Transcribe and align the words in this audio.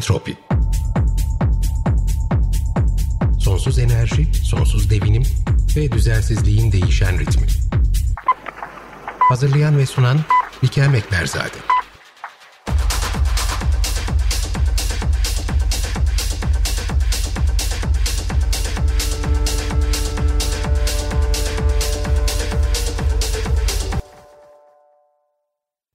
Entropi 0.00 0.36
Sonsuz 3.38 3.78
enerji, 3.78 4.34
sonsuz 4.44 4.90
devinim 4.90 5.22
ve 5.76 5.92
düzensizliğin 5.92 6.72
değişen 6.72 7.18
ritmi. 7.18 7.46
Hazırlayan 9.18 9.78
ve 9.78 9.86
sunan 9.86 10.18
Bikem 10.62 10.94
Ekberzade. 10.94 11.56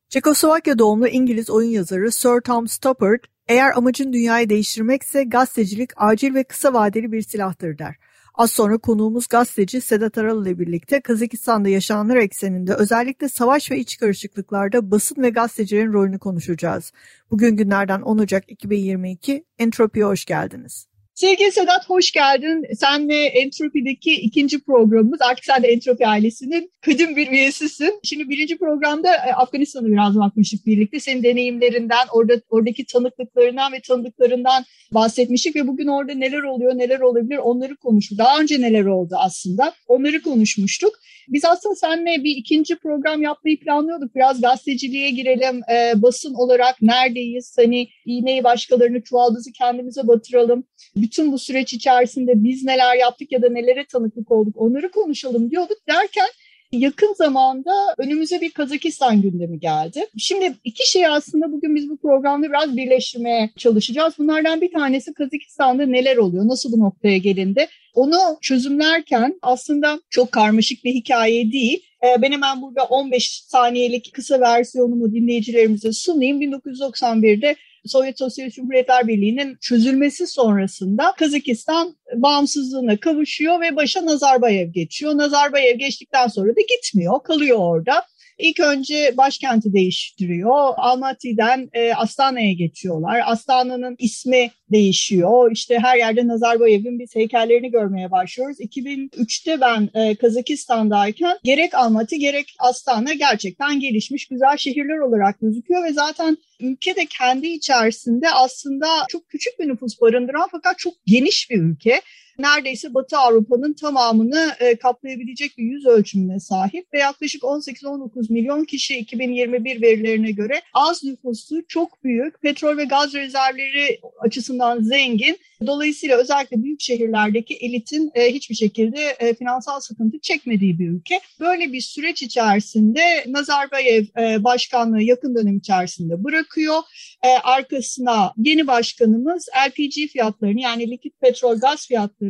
Çekoslovakya 0.10 0.80
doğumlu 0.80 1.08
İngiliz 1.08 1.50
oyun 1.50 1.70
yazarı 1.70 2.12
Sir 2.12 2.42
Tom 2.42 2.68
Stoppard, 2.68 3.20
eğer 3.48 3.78
amacın 3.78 4.14
dünyayı 4.14 4.50
değiştirmekse 4.50 5.24
gazetecilik 5.24 5.90
acil 5.96 6.34
ve 6.34 6.44
kısa 6.44 6.74
vadeli 6.74 7.12
bir 7.12 7.22
silahtır 7.22 7.78
der. 7.78 7.96
Az 8.34 8.52
sonra 8.52 8.78
konuğumuz 8.78 9.28
gazeteci 9.28 9.82
Sedat 9.82 10.18
Aral 10.18 10.46
ile 10.46 10.60
birlikte 10.60 11.02
Kazakistan'da 11.02 11.70
yaşananlar 11.70 12.16
ekseninde 12.16 12.74
özellikle 12.74 13.30
savaş 13.30 13.72
ve 13.72 13.80
iç 13.80 13.98
karışıklıklarda 13.98 14.92
basın 14.92 15.24
ve 15.24 15.30
gazetecilerin 15.30 15.94
rolünü 15.94 16.20
konuşacağız. 16.20 16.92
Bugün 17.32 17.56
günlerden 17.56 18.02
10 18.02 18.18
Ocak 18.18 18.52
2022 18.52 19.46
Entropi'ye 19.60 20.06
hoş 20.06 20.26
geldiniz. 20.26 20.88
Sevgili 21.16 21.52
Sedat 21.52 21.90
hoş 21.90 22.12
geldin. 22.12 22.66
Sen 22.80 23.10
ve 23.10 23.16
Entropi'deki 23.16 24.14
ikinci 24.14 24.64
programımız. 24.64 25.22
Artık 25.22 25.46
sen 25.46 25.64
de 25.64 25.68
Entropi 25.68 26.08
ailesinin 26.08 26.72
kadim 26.82 27.16
bir 27.16 27.32
üyesisin. 27.32 28.00
Şimdi 28.04 28.30
birinci 28.30 28.58
programda 28.58 29.16
e, 29.16 29.34
Afganistan'a 29.34 29.88
biraz 29.88 30.16
bakmıştık 30.16 30.66
birlikte. 30.66 31.00
Senin 31.00 31.24
deneyimlerinden, 31.24 32.08
orada 32.12 32.42
oradaki 32.50 32.86
tanıklıklarından 32.86 33.74
ve 33.74 33.82
tanıdıklarından 33.88 34.64
bahsetmiştik 34.92 35.56
ve 35.56 35.68
bugün 35.68 35.88
orada 35.88 36.14
neler 36.14 36.44
oluyor, 36.44 36.78
neler 36.78 37.00
olabilir 37.00 37.38
onları 37.38 37.76
konuştuk. 37.76 38.18
Daha 38.18 38.40
önce 38.40 38.62
neler 38.62 38.86
oldu 38.86 39.16
aslında 39.20 39.74
onları 39.88 40.22
konuşmuştuk. 40.22 41.00
Biz 41.28 41.46
aslında 41.46 41.76
seninle 41.76 42.24
bir 42.24 42.36
ikinci 42.36 42.76
program 42.76 43.22
yapmayı 43.22 43.60
planlıyorduk. 43.60 44.16
Biraz 44.16 44.42
gazeteciliğe 44.42 45.10
girelim, 45.10 45.62
e, 45.72 46.02
basın 46.02 46.34
olarak 46.34 46.82
neredeyiz? 46.82 47.54
Hani 47.58 47.88
iğneyi 48.06 48.44
başkalarını 48.44 49.04
çuvaldızı 49.04 49.52
kendimize 49.52 50.08
batıralım. 50.08 50.64
Bütün 51.06 51.32
bu 51.32 51.40
süreç 51.40 51.74
içerisinde 51.74 52.44
biz 52.44 52.64
neler 52.64 52.96
yaptık 52.96 53.32
ya 53.32 53.42
da 53.42 53.50
nelere 53.50 53.86
tanıklık 53.86 54.32
olduk 54.32 54.54
onları 54.58 54.92
konuşalım 54.92 55.52
diyorduk 55.52 55.78
derken 55.90 56.28
yakın 56.72 57.14
zamanda 57.14 57.72
önümüze 57.98 58.42
bir 58.42 58.52
Kazakistan 58.52 59.22
gündemi 59.22 59.60
geldi. 59.60 60.06
Şimdi 60.18 60.56
iki 60.64 60.92
şey 60.92 61.08
aslında 61.08 61.52
bugün 61.52 61.76
biz 61.76 61.90
bu 61.90 61.98
programda 61.98 62.50
biraz 62.50 62.78
birleştirmeye 62.78 63.50
çalışacağız. 63.58 64.14
Bunlardan 64.18 64.62
bir 64.62 64.72
tanesi 64.72 65.14
Kazakistan'da 65.14 65.86
neler 65.86 66.18
oluyor, 66.18 66.48
nasıl 66.48 66.72
bu 66.72 66.80
noktaya 66.80 67.18
gelindi? 67.18 67.68
Onu 67.94 68.38
çözümlerken 68.42 69.40
aslında 69.42 70.00
çok 70.10 70.32
karmaşık 70.32 70.84
bir 70.84 70.94
hikaye 70.94 71.52
değil. 71.52 71.84
Ee, 72.04 72.22
ben 72.22 72.32
hemen 72.32 72.62
burada 72.62 72.84
15 72.84 73.42
saniyelik 73.48 74.14
kısa 74.14 74.40
versiyonumu 74.40 75.14
dinleyicilerimize 75.14 75.92
sunayım. 75.92 76.42
1991'de 76.42 77.56
Sovyet 77.86 78.20
Sosyalist 78.20 78.56
Cumhuriyetler 78.56 79.08
Birliği'nin 79.08 79.58
çözülmesi 79.62 80.28
sonrasında 80.28 81.14
Kazakistan 81.20 81.96
bağımsızlığına 82.16 83.00
kavuşuyor 83.00 83.62
ve 83.62 83.76
başa 83.76 84.06
Nazarbayev 84.06 84.72
geçiyor. 84.72 85.18
Nazarbayev 85.18 85.78
geçtikten 85.78 86.28
sonra 86.28 86.50
da 86.50 86.62
gitmiyor, 86.62 87.24
kalıyor 87.24 87.58
orada. 87.60 88.06
İlk 88.38 88.60
önce 88.60 89.14
başkenti 89.18 89.74
değiştiriyor. 89.74 90.74
Almaty'den 90.78 91.70
e, 91.74 91.94
Astana'ya 91.94 92.54
geçiyorlar. 92.54 93.22
Astana'nın 93.26 93.96
ismi 94.00 94.52
değişiyor. 94.72 95.52
İşte 95.52 95.80
her 95.80 95.98
yerde 95.98 96.28
Nazarbayev'in 96.28 97.00
biz 97.00 97.16
heykellerini 97.16 97.72
görmeye 97.72 98.12
başlıyoruz. 98.12 98.60
2003'te 98.60 99.62
ben 99.62 99.90
e, 99.94 100.16
Kazakistan'dayken 100.16 101.38
gerek 101.44 101.74
Almaty 101.76 102.16
gerek 102.16 102.56
Astana 102.60 103.14
gerçekten 103.14 103.80
gelişmiş 103.80 104.28
güzel 104.28 104.58
şehirler 104.58 104.98
olarak 104.98 105.40
gözüküyor 105.40 105.84
ve 105.84 105.94
zaten 105.94 106.38
ülke 106.60 106.96
de 106.96 107.06
kendi 107.06 107.48
içerisinde 107.48 108.30
aslında 108.30 108.88
çok 109.10 109.30
küçük 109.30 109.60
bir 109.60 109.68
nüfus 109.68 110.02
barındıran 110.02 110.48
fakat 110.52 110.80
çok 110.80 110.94
geniş 111.06 111.50
bir 111.50 111.58
ülke 111.58 112.02
neredeyse 112.40 112.94
Batı 112.94 113.18
Avrupa'nın 113.18 113.74
tamamını 113.74 114.52
e, 114.60 114.76
kaplayabilecek 114.76 115.58
bir 115.58 115.64
yüz 115.64 115.86
ölçümüne 115.86 116.40
sahip 116.40 116.94
ve 116.94 117.00
yaklaşık 117.00 117.42
18-19 117.42 118.34
milyon 118.34 118.64
kişi 118.64 118.98
2021 118.98 119.82
verilerine 119.82 120.32
göre 120.32 120.62
az 120.74 121.04
nüfuslu, 121.04 121.68
çok 121.68 122.04
büyük, 122.04 122.42
petrol 122.42 122.78
ve 122.78 122.86
gaz 122.86 123.14
rezervleri 123.14 124.00
açısından 124.20 124.82
zengin. 124.82 125.38
Dolayısıyla 125.68 126.18
özellikle 126.18 126.64
büyük 126.64 126.82
şehirlerdeki 126.82 127.56
elitin 127.56 128.12
e, 128.16 128.34
hiçbir 128.34 128.56
şekilde 128.56 129.02
e, 129.20 129.34
finansal 129.34 129.80
sıkıntı 129.80 130.20
çekmediği 130.20 130.80
bir 130.80 130.90
ülke. 130.90 131.20
Böyle 131.40 131.74
bir 131.74 131.82
süreç 131.82 132.24
içerisinde 132.24 133.26
Nazarbayev 133.28 134.04
e, 134.20 134.44
başkanlığı 134.44 135.02
yakın 135.02 135.36
dönem 135.36 135.58
içerisinde 135.58 136.24
bırakıyor. 136.24 136.76
E, 137.24 137.28
arkasına 137.28 138.34
yeni 138.38 138.68
başkanımız 138.68 139.48
LPG 139.68 140.12
fiyatlarını 140.12 140.62
yani 140.62 140.92
likit 140.92 141.22
petrol 141.22 141.60
gaz 141.60 141.88
fiyatlarını 141.88 142.25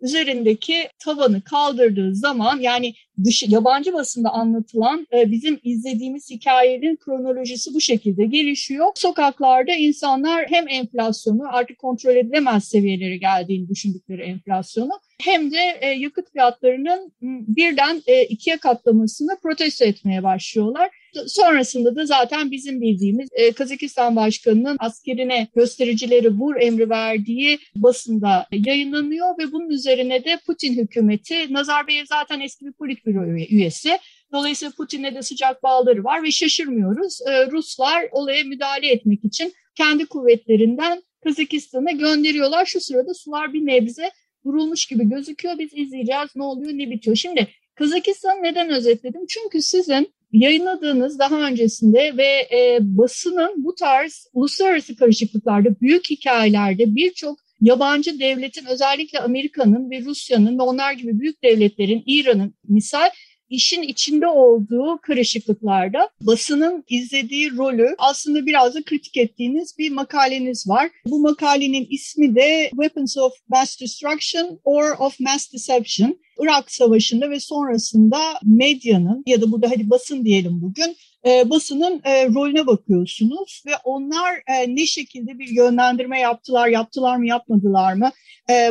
üzerindeki 0.00 0.88
tavanı 0.98 1.42
kaldırdığı 1.42 2.14
zaman 2.14 2.60
yani 2.60 2.94
dış, 3.24 3.42
yabancı 3.48 3.92
basında 3.92 4.30
anlatılan 4.30 5.06
e, 5.12 5.30
bizim 5.30 5.60
izlediğimiz 5.62 6.30
hikayenin 6.30 6.96
kronolojisi 6.96 7.74
bu 7.74 7.80
şekilde 7.80 8.26
gelişiyor. 8.26 8.86
Sokaklarda 8.94 9.72
insanlar 9.72 10.46
hem 10.48 10.68
enflasyonu 10.68 11.42
artık 11.48 11.78
kontrol 11.78 12.16
edilemez 12.16 12.64
seviyelere 12.64 13.16
geldiğini 13.16 13.68
düşündükleri 13.68 14.22
enflasyonu 14.22 14.92
hem 15.22 15.50
de 15.50 15.78
e, 15.80 15.88
yakıt 15.88 16.32
fiyatlarının 16.32 17.12
birden 17.22 18.02
e, 18.06 18.24
ikiye 18.24 18.56
katlamasını 18.56 19.38
protesto 19.42 19.84
etmeye 19.84 20.22
başlıyorlar. 20.22 20.90
Sonrasında 21.26 21.96
da 21.96 22.06
zaten 22.06 22.50
bizim 22.50 22.80
bildiğimiz 22.80 23.28
e, 23.32 23.52
Kazakistan 23.52 24.16
Başkanı'nın 24.16 24.76
askerine 24.80 25.48
göstericileri 25.54 26.30
vur 26.30 26.56
emri 26.60 26.90
verdiği 26.90 27.58
basında 27.76 28.46
yayınlanıyor 28.52 29.38
ve 29.38 29.52
bunun 29.52 29.70
üzerine 29.70 30.24
de 30.24 30.38
Putin 30.46 30.74
hükümeti, 30.74 31.52
Nazarbayev 31.52 32.04
zaten 32.08 32.40
eski 32.40 32.66
bir 32.66 32.72
politbüro 32.72 33.26
üyesi, 33.50 33.98
Dolayısıyla 34.32 34.72
Putin'le 34.76 35.14
de 35.14 35.22
sıcak 35.22 35.62
bağları 35.62 36.04
var 36.04 36.22
ve 36.22 36.30
şaşırmıyoruz. 36.30 37.20
E, 37.26 37.50
Ruslar 37.50 38.08
olaya 38.12 38.44
müdahale 38.44 38.92
etmek 38.92 39.24
için 39.24 39.52
kendi 39.74 40.06
kuvvetlerinden 40.06 41.02
Kazakistan'a 41.24 41.90
gönderiyorlar. 41.90 42.66
Şu 42.66 42.80
sırada 42.80 43.14
sular 43.14 43.52
bir 43.52 43.66
nebze 43.66 44.10
durulmuş 44.44 44.86
gibi 44.86 45.08
gözüküyor. 45.08 45.58
Biz 45.58 45.70
izleyeceğiz 45.74 46.36
ne 46.36 46.42
oluyor 46.42 46.72
ne 46.72 46.90
bitiyor. 46.90 47.16
Şimdi 47.16 47.48
Kazakistan 47.80 48.42
neden 48.42 48.70
özetledim? 48.70 49.26
Çünkü 49.28 49.62
sizin 49.62 50.12
yayınladığınız 50.32 51.18
daha 51.18 51.40
öncesinde 51.40 52.16
ve 52.16 52.48
e, 52.56 52.78
basının 52.80 53.64
bu 53.64 53.74
tarz 53.74 54.26
uluslararası 54.32 54.96
karışıklıklarda, 54.96 55.80
büyük 55.80 56.10
hikayelerde 56.10 56.94
birçok 56.94 57.38
yabancı 57.60 58.20
devletin 58.20 58.66
özellikle 58.66 59.18
Amerika'nın 59.20 59.90
ve 59.90 60.04
Rusya'nın 60.04 60.58
ve 60.58 60.62
onlar 60.62 60.92
gibi 60.92 61.20
büyük 61.20 61.42
devletlerin, 61.42 62.02
İran'ın 62.06 62.54
misal 62.68 63.10
işin 63.50 63.82
içinde 63.82 64.26
olduğu 64.26 64.98
karışıklıklarda 65.02 66.10
basının 66.20 66.84
izlediği 66.88 67.56
rolü 67.56 67.94
aslında 67.98 68.46
biraz 68.46 68.74
da 68.74 68.82
kritik 68.82 69.16
ettiğiniz 69.16 69.78
bir 69.78 69.90
makaleniz 69.90 70.68
var. 70.68 70.90
Bu 71.06 71.20
makalenin 71.20 71.86
ismi 71.90 72.34
de 72.34 72.68
Weapons 72.70 73.16
of 73.18 73.32
Mass 73.48 73.80
Destruction 73.80 74.60
or 74.64 74.90
of 74.98 75.20
Mass 75.20 75.52
Deception. 75.52 76.18
Irak 76.42 76.70
Savaşı'nda 76.70 77.30
ve 77.30 77.40
sonrasında 77.40 78.18
medyanın 78.42 79.22
ya 79.26 79.40
da 79.40 79.52
burada 79.52 79.70
hadi 79.70 79.90
basın 79.90 80.24
diyelim 80.24 80.62
bugün 80.62 80.96
e, 81.26 81.50
basının 81.50 82.00
e, 82.04 82.26
rolüne 82.26 82.66
bakıyorsunuz 82.66 83.62
ve 83.66 83.70
onlar 83.84 84.34
e, 84.34 84.76
ne 84.76 84.86
şekilde 84.86 85.38
bir 85.38 85.48
yönlendirme 85.48 86.20
yaptılar, 86.20 86.68
yaptılar 86.68 87.16
mı, 87.16 87.26
yapmadılar 87.26 87.94
mı? 87.94 88.10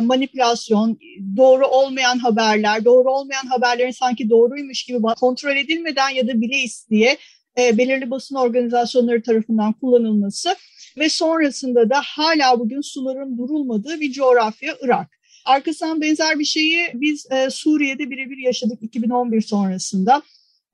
Manipülasyon, 0.01 0.99
doğru 1.37 1.67
olmayan 1.67 2.17
haberler, 2.17 2.85
doğru 2.85 3.11
olmayan 3.11 3.45
haberlerin 3.45 3.91
sanki 3.91 4.29
doğruymuş 4.29 4.83
gibi 4.83 5.01
kontrol 5.19 5.55
edilmeden 5.55 6.09
ya 6.09 6.27
da 6.27 6.41
bile 6.41 6.57
isteye 6.57 7.17
belirli 7.57 8.11
basın 8.11 8.35
organizasyonları 8.35 9.23
tarafından 9.23 9.73
kullanılması 9.73 10.55
ve 10.97 11.09
sonrasında 11.09 11.89
da 11.89 12.01
hala 12.03 12.59
bugün 12.59 12.81
suların 12.81 13.37
durulmadığı 13.37 13.99
bir 13.99 14.11
coğrafya 14.11 14.75
Irak. 14.81 15.18
Arkasından 15.45 16.01
benzer 16.01 16.39
bir 16.39 16.45
şeyi 16.45 16.79
biz 16.93 17.31
e, 17.31 17.49
Suriye'de 17.49 18.09
birebir 18.09 18.37
yaşadık 18.37 18.79
2011 18.81 19.41
sonrasında. 19.41 20.21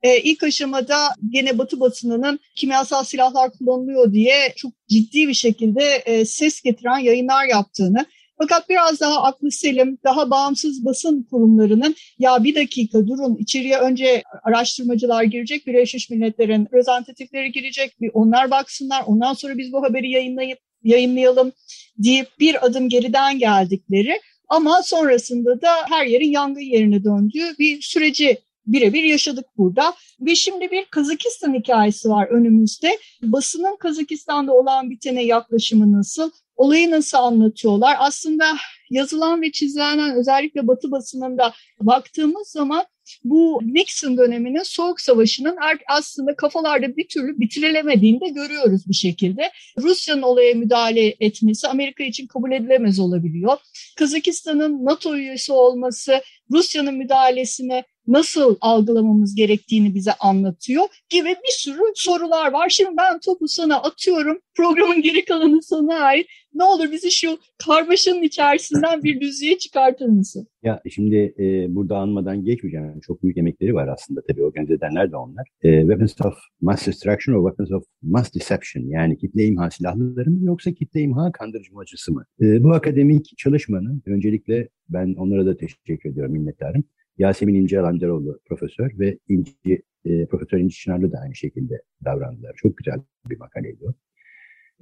E, 0.02 0.20
ilk 0.20 0.42
aşamada 0.42 0.96
gene 1.30 1.58
Batı 1.58 1.80
basınının 1.80 2.40
kimyasal 2.56 3.04
silahlar 3.04 3.50
kullanılıyor 3.52 4.12
diye 4.12 4.52
çok 4.56 4.72
ciddi 4.88 5.28
bir 5.28 5.34
şekilde 5.34 5.84
e, 5.84 6.24
ses 6.24 6.60
getiren 6.60 6.98
yayınlar 6.98 7.46
yaptığını 7.46 8.06
fakat 8.38 8.68
biraz 8.68 9.00
daha 9.00 9.22
aklı 9.22 9.50
selim, 9.50 9.98
daha 10.04 10.30
bağımsız 10.30 10.84
basın 10.84 11.22
kurumlarının 11.30 11.94
ya 12.18 12.44
bir 12.44 12.54
dakika 12.54 13.06
durun 13.06 13.36
içeriye 13.36 13.78
önce 13.78 14.22
araştırmacılar 14.42 15.22
girecek, 15.22 15.66
Birleşmiş 15.66 16.10
Milletler'in 16.10 16.64
reprezentatifleri 16.64 17.52
girecek, 17.52 18.00
bir 18.00 18.10
onlar 18.14 18.50
baksınlar, 18.50 19.02
ondan 19.06 19.34
sonra 19.34 19.58
biz 19.58 19.72
bu 19.72 19.82
haberi 19.82 20.10
yayınlayıp 20.10 20.58
yayınlayalım 20.82 21.52
deyip 21.98 22.28
bir 22.40 22.66
adım 22.66 22.88
geriden 22.88 23.38
geldikleri 23.38 24.20
ama 24.48 24.82
sonrasında 24.82 25.60
da 25.60 25.70
her 25.88 26.06
yerin 26.06 26.30
yangın 26.30 26.60
yerine 26.60 27.04
döndüğü 27.04 27.58
bir 27.58 27.82
süreci 27.82 28.38
birebir 28.66 29.02
yaşadık 29.02 29.46
burada. 29.56 29.94
Ve 30.20 30.34
şimdi 30.34 30.70
bir 30.70 30.84
Kazakistan 30.84 31.54
hikayesi 31.54 32.08
var 32.08 32.28
önümüzde. 32.28 32.98
Basının 33.22 33.76
Kazakistan'da 33.76 34.52
olan 34.52 34.90
bitene 34.90 35.24
yaklaşımı 35.24 35.92
nasıl? 35.92 36.30
Olayı 36.56 36.90
nasıl 36.90 37.18
anlatıyorlar? 37.18 37.96
Aslında 37.98 38.44
yazılan 38.90 39.42
ve 39.42 39.52
çizilen 39.52 40.16
özellikle 40.16 40.66
Batı 40.66 40.90
basınında 40.90 41.52
baktığımız 41.80 42.48
zaman 42.48 42.84
bu 43.24 43.60
Nixon 43.64 44.16
döneminin 44.16 44.62
Soğuk 44.62 45.00
Savaşı'nın 45.00 45.56
aslında 45.88 46.36
kafalarda 46.36 46.96
bir 46.96 47.08
türlü 47.08 47.40
bitirilemediğini 47.40 48.20
de 48.20 48.28
görüyoruz 48.28 48.88
bir 48.88 48.94
şekilde. 48.94 49.50
Rusya'nın 49.78 50.22
olaya 50.22 50.54
müdahale 50.54 51.14
etmesi 51.20 51.68
Amerika 51.68 52.04
için 52.04 52.26
kabul 52.26 52.52
edilemez 52.52 52.98
olabiliyor. 52.98 53.58
Kazakistan'ın 53.96 54.84
NATO 54.84 55.16
üyesi 55.16 55.52
olması 55.52 56.22
Rusya'nın 56.52 56.94
müdahalesine 56.94 57.84
nasıl 58.06 58.56
algılamamız 58.60 59.34
gerektiğini 59.34 59.94
bize 59.94 60.12
anlatıyor 60.12 60.84
gibi 61.08 61.28
bir 61.28 61.52
sürü 61.52 61.80
sorular 61.94 62.52
var. 62.52 62.68
Şimdi 62.68 62.96
ben 62.96 63.20
topu 63.20 63.48
sana 63.48 63.76
atıyorum. 63.76 64.38
Programın 64.56 65.02
geri 65.02 65.24
kalanı 65.24 65.62
sana 65.62 65.94
ait. 65.94 66.26
Ne 66.54 66.64
olur 66.64 66.92
bizi 66.92 67.10
şu 67.10 67.38
karmaşanın 67.66 68.22
içerisinden 68.22 69.02
bir 69.02 69.20
düzlüğe 69.20 69.58
çıkartır 69.58 70.06
mısın? 70.06 70.46
Ya 70.62 70.80
şimdi 70.90 71.34
e, 71.38 71.74
burada 71.74 71.96
anmadan 71.96 72.44
geçmeyeceğim. 72.44 73.00
Çok 73.00 73.22
büyük 73.22 73.36
emekleri 73.36 73.74
var 73.74 73.88
aslında 73.88 74.22
tabii 74.28 74.42
organize 74.42 74.74
edenler 74.74 75.12
de 75.12 75.16
onlar. 75.16 75.48
E, 75.62 75.80
weapons 75.80 76.20
of 76.24 76.34
Mass 76.60 76.86
Destruction 76.86 77.34
or 77.34 77.50
Weapons 77.50 77.72
of 77.72 77.84
Mass 78.02 78.34
Deception 78.34 78.82
yani 78.82 79.18
kitle 79.18 79.44
imha 79.44 79.70
silahları 79.70 80.30
mı 80.30 80.44
yoksa 80.44 80.72
kitle 80.72 81.00
imha 81.00 81.32
kandırıcımacısı 81.32 82.12
mı? 82.12 82.24
E, 82.40 82.64
bu 82.64 82.72
akademik 82.72 83.38
çalışmanın 83.38 84.02
öncelikle 84.06 84.68
ben 84.88 85.14
onlara 85.14 85.46
da 85.46 85.56
teşekkür 85.56 86.10
ediyorum 86.10 86.32
minnettarım. 86.32 86.84
Yasemin 87.18 87.54
İnce 87.54 87.80
Alancaroğlu 87.80 88.40
profesör 88.44 88.98
ve 88.98 89.18
İnci, 89.28 89.82
e, 90.04 90.26
Profesör 90.26 90.58
İnci 90.58 90.76
Çınarlı 90.76 91.12
da 91.12 91.18
aynı 91.18 91.34
şekilde 91.34 91.82
davrandılar. 92.04 92.54
Çok 92.56 92.76
güzel 92.76 93.00
bir 93.30 93.38
makaleydi 93.38 93.84
o. 93.84 93.94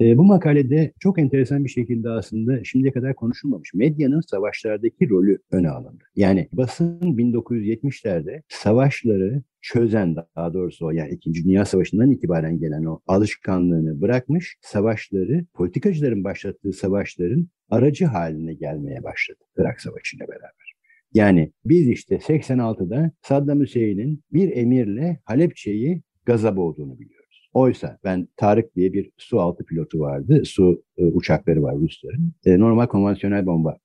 E, 0.01 0.19
bu 0.19 0.25
makalede 0.25 0.93
çok 1.01 1.19
enteresan 1.19 1.65
bir 1.65 1.69
şekilde 1.69 2.11
aslında 2.11 2.65
şimdiye 2.65 2.93
kadar 2.93 3.15
konuşulmamış 3.15 3.75
medyanın 3.75 4.21
savaşlardaki 4.21 5.11
rolü 5.11 5.39
öne 5.51 5.71
alındı. 5.71 6.05
Yani 6.17 6.49
basın 6.53 7.01
1970'lerde 7.01 8.43
savaşları 8.49 9.43
çözen 9.61 10.17
daha 10.17 10.55
doğrusu 10.55 10.87
o 10.87 10.91
yani 10.91 11.11
İkinci 11.11 11.45
Dünya 11.45 11.65
Savaşı'ndan 11.65 12.11
itibaren 12.11 12.59
gelen 12.59 12.85
o 12.85 13.01
alışkanlığını 13.07 14.01
bırakmış, 14.01 14.57
savaşları, 14.61 15.45
politikacıların 15.55 16.25
başlattığı 16.25 16.73
savaşların 16.73 17.49
aracı 17.71 18.05
haline 18.05 18.55
gelmeye 18.55 19.03
başladı 19.03 19.39
Irak 19.57 19.81
Savaşı'yla 19.81 20.29
beraber. 20.29 20.74
Yani 21.15 21.53
biz 21.65 21.89
işte 21.89 22.17
86'da 22.17 23.11
Saddam 23.23 23.61
Hüseyin'in 23.61 24.23
bir 24.33 24.57
emirle 24.57 25.21
Halepçe'yi 25.25 26.03
gaza 26.25 26.57
boğduğunu 26.57 26.99
biliyoruz. 26.99 27.49
Oysa 27.53 27.99
ben 28.05 28.29
Tarık 28.37 28.77
diye 28.77 28.93
bir 28.93 29.11
su 29.17 29.41
altı 29.41 29.65
pilotu 29.65 30.01
vardı. 30.01 30.43
Su 30.45 30.83
e, 30.97 31.05
uçakları 31.05 31.63
var 31.63 31.75
Rusların. 31.77 32.33
E, 32.47 32.59
normal 32.59 32.87
konvansiyonel 32.87 33.47
bomba 33.47 33.79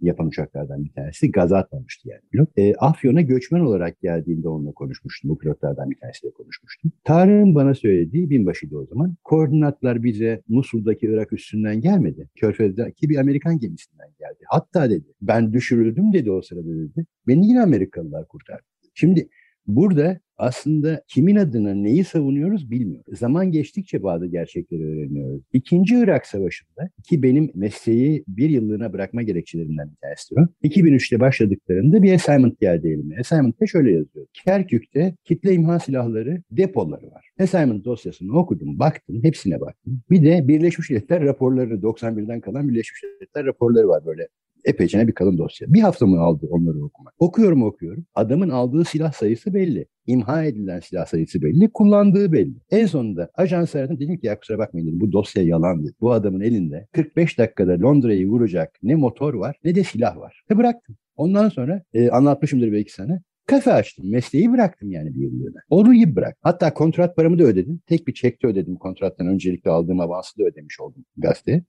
yapan 0.00 0.26
uçaklardan 0.26 0.84
bir 0.84 0.92
tanesi. 0.92 1.30
Gaza 1.30 1.58
atmamıştı 1.58 2.08
yani 2.08 2.20
pilot. 2.30 2.48
E, 2.58 2.74
Afyon'a 2.74 3.20
göçmen 3.20 3.60
olarak 3.60 4.00
geldiğinde 4.00 4.48
onunla 4.48 4.72
konuşmuştum. 4.72 5.30
Bu 5.30 5.38
pilotlardan 5.38 5.90
bir 5.90 5.96
tanesiyle 5.96 6.32
konuşmuştum. 6.32 6.92
Tarık'ın 7.04 7.54
bana 7.54 7.74
söylediği 7.74 8.30
binbaşıydı 8.30 8.76
o 8.76 8.86
zaman. 8.86 9.16
Koordinatlar 9.24 10.02
bize 10.02 10.42
Musul'daki 10.48 11.06
Irak 11.06 11.32
üstünden 11.32 11.80
gelmedi. 11.80 12.28
Körfez'deki 12.34 13.08
bir 13.08 13.16
Amerikan 13.16 13.58
gemisinden 13.58 14.08
geldi. 14.18 14.44
Hatta 14.46 14.90
dedi 14.90 15.06
ben 15.22 15.52
düşürüldüm 15.52 16.12
dedi 16.12 16.30
o 16.30 16.42
sırada 16.42 16.68
dedi. 16.68 17.06
Beni 17.28 17.46
yine 17.46 17.62
Amerikalılar 17.62 18.28
kurtardı. 18.28 18.62
Şimdi 18.94 19.28
Burada 19.66 20.20
aslında 20.42 21.02
kimin 21.08 21.36
adına 21.36 21.74
neyi 21.74 22.04
savunuyoruz 22.04 22.70
bilmiyoruz. 22.70 23.18
Zaman 23.18 23.50
geçtikçe 23.50 24.02
bazı 24.02 24.26
gerçekleri 24.26 24.82
öğreniyoruz. 24.82 25.42
İkinci 25.52 25.98
Irak 25.98 26.26
Savaşı'nda 26.26 26.88
ki 27.04 27.22
benim 27.22 27.50
mesleği 27.54 28.24
bir 28.28 28.50
yıllığına 28.50 28.92
bırakma 28.92 29.22
gerekçelerimden 29.22 29.90
bir 29.90 29.96
tanesi 29.96 30.34
o. 30.34 30.66
2003'te 30.68 31.20
başladıklarında 31.20 32.02
bir 32.02 32.12
assignment 32.12 32.60
geldi 32.60 32.88
elime. 32.88 33.20
Assignment'te 33.20 33.66
şöyle 33.66 33.90
yazıyor. 33.90 34.26
Kerkük'te 34.32 35.14
kitle 35.24 35.54
imha 35.54 35.78
silahları 35.78 36.42
depoları 36.50 37.10
var. 37.10 37.28
Assignment 37.40 37.84
dosyasını 37.84 38.38
okudum, 38.38 38.78
baktım, 38.78 39.24
hepsine 39.24 39.60
baktım. 39.60 40.02
Bir 40.10 40.24
de 40.24 40.48
Birleşmiş 40.48 40.90
Milletler 40.90 41.24
raporları, 41.24 41.74
91'den 41.74 42.40
kalan 42.40 42.68
Birleşmiş 42.68 43.02
Milletler 43.02 43.44
raporları 43.46 43.88
var 43.88 44.06
böyle 44.06 44.28
epeyce 44.64 45.08
bir 45.08 45.12
kalın 45.12 45.38
dosya. 45.38 45.72
Bir 45.72 45.80
hafta 45.80 46.06
mı 46.06 46.20
aldı 46.20 46.46
onları 46.50 46.84
okumak? 46.84 47.14
Okuyorum 47.18 47.62
okuyorum. 47.62 48.06
Adamın 48.14 48.48
aldığı 48.48 48.84
silah 48.84 49.12
sayısı 49.12 49.54
belli. 49.54 49.86
İmha 50.06 50.44
edilen 50.44 50.80
silah 50.80 51.06
sayısı 51.06 51.42
belli. 51.42 51.70
Kullandığı 51.72 52.32
belli. 52.32 52.54
En 52.70 52.86
sonunda 52.86 53.30
ajans 53.34 53.74
aradım. 53.74 54.00
Dedim 54.00 54.18
ki 54.18 54.26
ya 54.26 54.38
kusura 54.38 54.58
bakmayın 54.58 54.86
dedim. 54.88 55.00
Bu 55.00 55.12
dosya 55.12 55.42
yalan 55.42 55.84
dedi. 55.84 55.92
Bu 56.00 56.12
adamın 56.12 56.40
elinde 56.40 56.86
45 56.92 57.38
dakikada 57.38 57.80
Londra'yı 57.80 58.28
vuracak 58.28 58.78
ne 58.82 58.94
motor 58.94 59.34
var 59.34 59.56
ne 59.64 59.74
de 59.74 59.84
silah 59.84 60.16
var. 60.16 60.44
Ve 60.50 60.56
bıraktım. 60.56 60.96
Ondan 61.16 61.48
sonra 61.48 61.82
e, 61.94 62.10
anlatmışımdır 62.10 62.72
belki 62.72 62.92
sana. 62.92 63.20
Kafe 63.46 63.72
açtım. 63.72 64.10
Mesleği 64.10 64.52
bıraktım 64.52 64.90
yani 64.90 65.14
bir 65.14 65.20
yıllığına. 65.20 65.60
Orayı 65.70 66.16
bırak. 66.16 66.36
Hatta 66.40 66.74
kontrat 66.74 67.16
paramı 67.16 67.38
da 67.38 67.44
ödedim. 67.44 67.80
Tek 67.86 68.06
bir 68.06 68.14
çekte 68.14 68.46
ödedim 68.46 68.76
kontrattan. 68.76 69.26
Öncelikle 69.26 69.70
aldığım 69.70 70.00
avansı 70.00 70.38
da 70.38 70.44
ödemiş 70.44 70.80
oldum 70.80 71.04
gazeteye. 71.16 71.64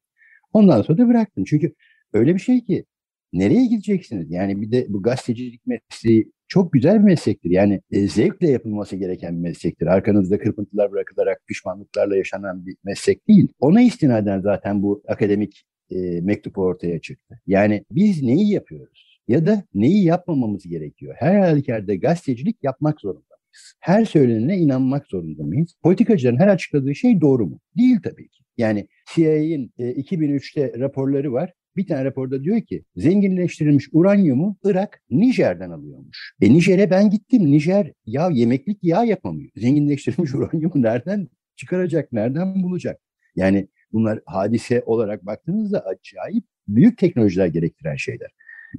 Ondan 0.53 0.81
sonra 0.81 0.97
da 0.97 1.07
bıraktım. 1.07 1.43
Çünkü 1.43 1.73
öyle 2.13 2.35
bir 2.35 2.39
şey 2.39 2.65
ki 2.65 2.85
nereye 3.33 3.65
gideceksiniz? 3.65 4.31
Yani 4.31 4.61
bir 4.61 4.71
de 4.71 4.85
bu 4.89 5.01
gazetecilik 5.01 5.61
mesleği 5.67 6.31
çok 6.47 6.73
güzel 6.73 6.99
bir 6.99 7.03
meslektir. 7.03 7.49
Yani 7.49 7.81
e, 7.91 8.07
zevkle 8.07 8.49
yapılması 8.49 8.95
gereken 8.95 9.35
bir 9.35 9.41
meslektir. 9.49 9.87
Arkanızda 9.87 10.39
kırpıntılar 10.39 10.91
bırakılarak 10.91 11.37
pişmanlıklarla 11.47 12.17
yaşanan 12.17 12.65
bir 12.65 12.75
meslek 12.83 13.27
değil. 13.27 13.47
Ona 13.59 13.81
istinaden 13.81 14.41
zaten 14.41 14.83
bu 14.83 15.03
akademik 15.07 15.65
e, 15.91 16.21
mektup 16.21 16.57
ortaya 16.57 17.01
çıktı. 17.01 17.39
Yani 17.47 17.85
biz 17.91 18.23
neyi 18.23 18.51
yapıyoruz? 18.51 19.19
Ya 19.27 19.45
da 19.45 19.63
neyi 19.73 20.03
yapmamamız 20.03 20.67
gerekiyor? 20.67 21.15
Her 21.17 21.39
halükarda 21.39 21.95
gazetecilik 21.95 22.57
yapmak 22.63 23.01
zorunda 23.01 23.35
mıyız? 23.35 23.73
Her 23.79 24.05
söylenene 24.05 24.57
inanmak 24.57 25.07
zorunda 25.07 25.43
mıyız? 25.43 25.75
Politikacıların 25.83 26.39
her 26.39 26.47
açıkladığı 26.47 26.95
şey 26.95 27.21
doğru 27.21 27.45
mu? 27.45 27.59
Değil 27.77 27.97
tabii 28.03 28.29
ki. 28.29 28.42
Yani 28.57 28.87
CIA'nin 29.13 29.73
e, 29.77 29.83
2003'te 29.83 30.79
raporları 30.79 31.33
var. 31.33 31.53
Bir 31.75 31.87
tane 31.87 32.05
raporda 32.05 32.43
diyor 32.43 32.61
ki 32.61 32.83
zenginleştirilmiş 32.95 33.89
uranyumu 33.91 34.57
Irak 34.63 35.01
Nijer'den 35.09 35.69
alıyormuş. 35.69 36.33
E 36.41 36.53
Nijer'e 36.53 36.89
ben 36.89 37.09
gittim. 37.09 37.51
Nijer 37.51 37.91
ya 38.05 38.29
yemeklik 38.29 38.77
yağ 38.81 39.03
yapamıyor. 39.03 39.51
Zenginleştirilmiş 39.55 40.33
uranyumu 40.35 40.81
nereden 40.81 41.27
çıkaracak, 41.55 42.11
nereden 42.11 42.63
bulacak? 42.63 42.99
Yani 43.35 43.67
bunlar 43.91 44.19
hadise 44.25 44.83
olarak 44.85 45.25
baktığınızda 45.25 45.85
acayip 45.85 46.45
büyük 46.67 46.97
teknolojiler 46.97 47.47
gerektiren 47.47 47.95
şeyler. 47.95 48.29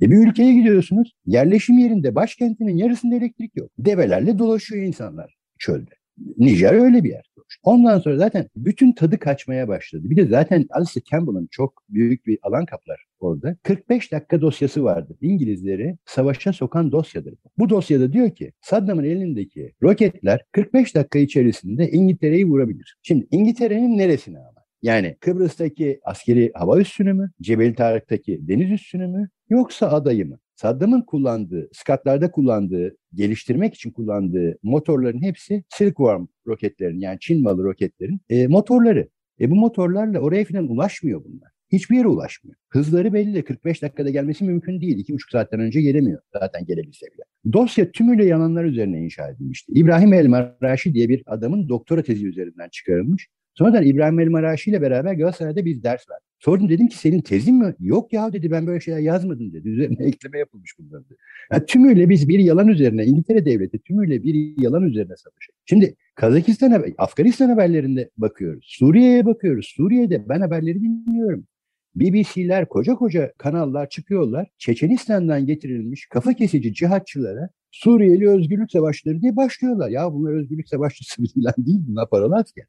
E 0.03 0.11
bir 0.11 0.29
ülkeye 0.29 0.55
gidiyorsunuz, 0.55 1.13
yerleşim 1.27 1.79
yerinde 1.79 2.15
başkentinin 2.15 2.77
yarısında 2.77 3.17
elektrik 3.17 3.57
yok. 3.57 3.71
Develerle 3.79 4.39
dolaşıyor 4.39 4.87
insanlar 4.87 5.37
çölde. 5.59 5.91
Nijer 6.39 6.73
öyle 6.73 7.05
bir 7.05 7.11
yer. 7.11 7.31
Ondan 7.63 7.99
sonra 7.99 8.17
zaten 8.17 8.49
bütün 8.57 8.93
tadı 8.93 9.19
kaçmaya 9.19 9.69
başladı. 9.69 10.03
Bir 10.11 10.17
de 10.17 10.27
zaten 10.27 10.67
Alistair 10.71 11.05
Campbell'ın 11.11 11.49
çok 11.51 11.83
büyük 11.89 12.27
bir 12.27 12.39
alan 12.43 12.67
kaplar 12.67 13.05
orada. 13.21 13.57
45 13.63 14.13
dakika 14.13 14.41
dosyası 14.41 14.85
vardı. 14.85 15.17
İngilizleri 15.21 15.97
savaşa 16.05 16.53
sokan 16.53 16.93
dosyadır. 16.93 17.35
Bu 17.59 17.69
dosyada 17.69 18.13
diyor 18.13 18.31
ki 18.31 18.53
Saddam'ın 18.61 19.05
elindeki 19.05 19.73
roketler 19.83 20.45
45 20.53 20.95
dakika 20.95 21.19
içerisinde 21.19 21.91
İngiltere'yi 21.91 22.47
vurabilir. 22.47 22.97
Şimdi 23.03 23.27
İngiltere'nin 23.31 23.99
neresine 23.99 24.39
ama? 24.39 24.65
Yani 24.83 25.17
Kıbrıs'taki 25.21 26.01
askeri 26.05 26.51
hava 26.55 26.81
üssünü 26.81 27.13
mü? 27.13 27.31
Cebel 27.41 27.75
Tarık'taki 27.75 28.49
deniz 28.49 28.71
üssünü 28.71 29.07
mü? 29.07 29.29
Yoksa 29.51 29.91
adayı 29.91 30.27
mı? 30.27 30.39
Saddam'ın 30.65 31.01
kullandığı, 31.01 31.69
skatlarda 31.73 32.31
kullandığı, 32.31 32.97
geliştirmek 33.15 33.75
için 33.75 33.91
kullandığı 33.91 34.59
motorların 34.63 35.23
hepsi 35.23 35.65
Silkworm 35.69 36.27
roketlerin 36.47 37.01
yani 37.01 37.19
Çin 37.21 37.43
malı 37.43 37.65
roketlerin 37.65 38.21
e, 38.29 38.47
motorları. 38.47 39.09
E 39.41 39.51
bu 39.51 39.55
motorlarla 39.55 40.21
oraya 40.21 40.45
falan 40.45 40.69
ulaşmıyor 40.69 41.25
bunlar. 41.25 41.51
Hiçbir 41.73 41.97
yere 41.97 42.09
ulaşmıyor. 42.09 42.57
Hızları 42.69 43.13
belli 43.13 43.35
de 43.35 43.45
45 43.45 43.83
dakikada 43.83 44.11
gelmesi 44.11 44.45
mümkün 44.45 44.81
değil. 44.81 44.99
2,5 44.99 45.33
saatten 45.33 45.61
önce 45.61 45.81
gelemiyor 45.81 46.21
zaten 46.33 46.65
gelebilse 46.65 47.07
bile. 47.07 47.53
Dosya 47.53 47.91
tümüyle 47.91 48.25
yalanlar 48.25 48.65
üzerine 48.65 48.99
inşa 48.99 49.29
edilmişti. 49.29 49.73
İbrahim 49.75 50.13
El 50.13 50.27
Maraşi 50.27 50.95
diye 50.95 51.09
bir 51.09 51.23
adamın 51.27 51.69
doktora 51.69 52.03
tezi 52.03 52.27
üzerinden 52.27 52.69
çıkarılmış. 52.69 53.29
Sonradan 53.55 53.87
İbrahim 53.87 54.21
El 54.21 54.29
Maraşi 54.29 54.71
ile 54.71 54.83
beraber 54.83 55.15
Galatasaray'da 55.15 55.65
bir 55.65 55.83
ders 55.83 56.11
verdik. 56.11 56.24
Sordum 56.45 56.69
dedim 56.69 56.89
ki 56.89 56.99
senin 56.99 57.21
tezin 57.21 57.55
mi? 57.55 57.75
Yok 57.81 58.13
ya 58.13 58.33
dedi 58.33 58.51
ben 58.51 58.67
böyle 58.67 58.81
şeyler 58.81 58.99
yazmadım 58.99 59.53
dedi. 59.53 59.69
Üzerine 59.69 60.05
ekleme 60.05 60.39
yapılmış 60.39 60.79
bunların 60.79 61.05
dedi. 61.05 61.19
Yani 61.53 61.67
tümüyle 61.67 62.09
biz 62.09 62.29
bir 62.29 62.39
yalan 62.39 62.69
üzerine 62.69 63.05
İngiltere 63.05 63.45
devleti 63.47 63.79
tümüyle 63.79 64.23
bir 64.23 64.63
yalan 64.63 64.83
üzerine 64.83 65.17
savaşıyor. 65.17 65.59
Şimdi 65.65 65.97
Kazakistan, 66.15 66.85
Afganistan 66.99 67.49
haberlerinde 67.49 68.11
bakıyoruz. 68.17 68.65
Suriye'ye 68.69 69.27
bakıyoruz. 69.27 69.73
Suriye'de 69.77 70.29
ben 70.29 70.41
haberleri 70.41 70.81
dinliyorum. 70.81 71.47
BBC'ler, 71.95 72.69
koca 72.69 72.95
koca 72.95 73.33
kanallar 73.39 73.89
çıkıyorlar. 73.89 74.49
Çeçenistan'dan 74.59 75.47
getirilmiş 75.47 76.07
kafa 76.07 76.33
kesici 76.33 76.75
cihatçılara 76.75 77.49
Suriyeli 77.71 78.29
özgürlük 78.29 78.71
savaşları 78.71 79.23
diye 79.23 79.37
başlıyorlar. 79.37 79.89
Ya 79.89 80.13
bunlar 80.13 80.33
özgürlük 80.33 80.69
savaşçısı 80.69 81.23
falan 81.35 81.55
değil, 81.67 81.81
bunlar 81.89 82.11
paralı 82.11 82.37
asker. 82.37 82.67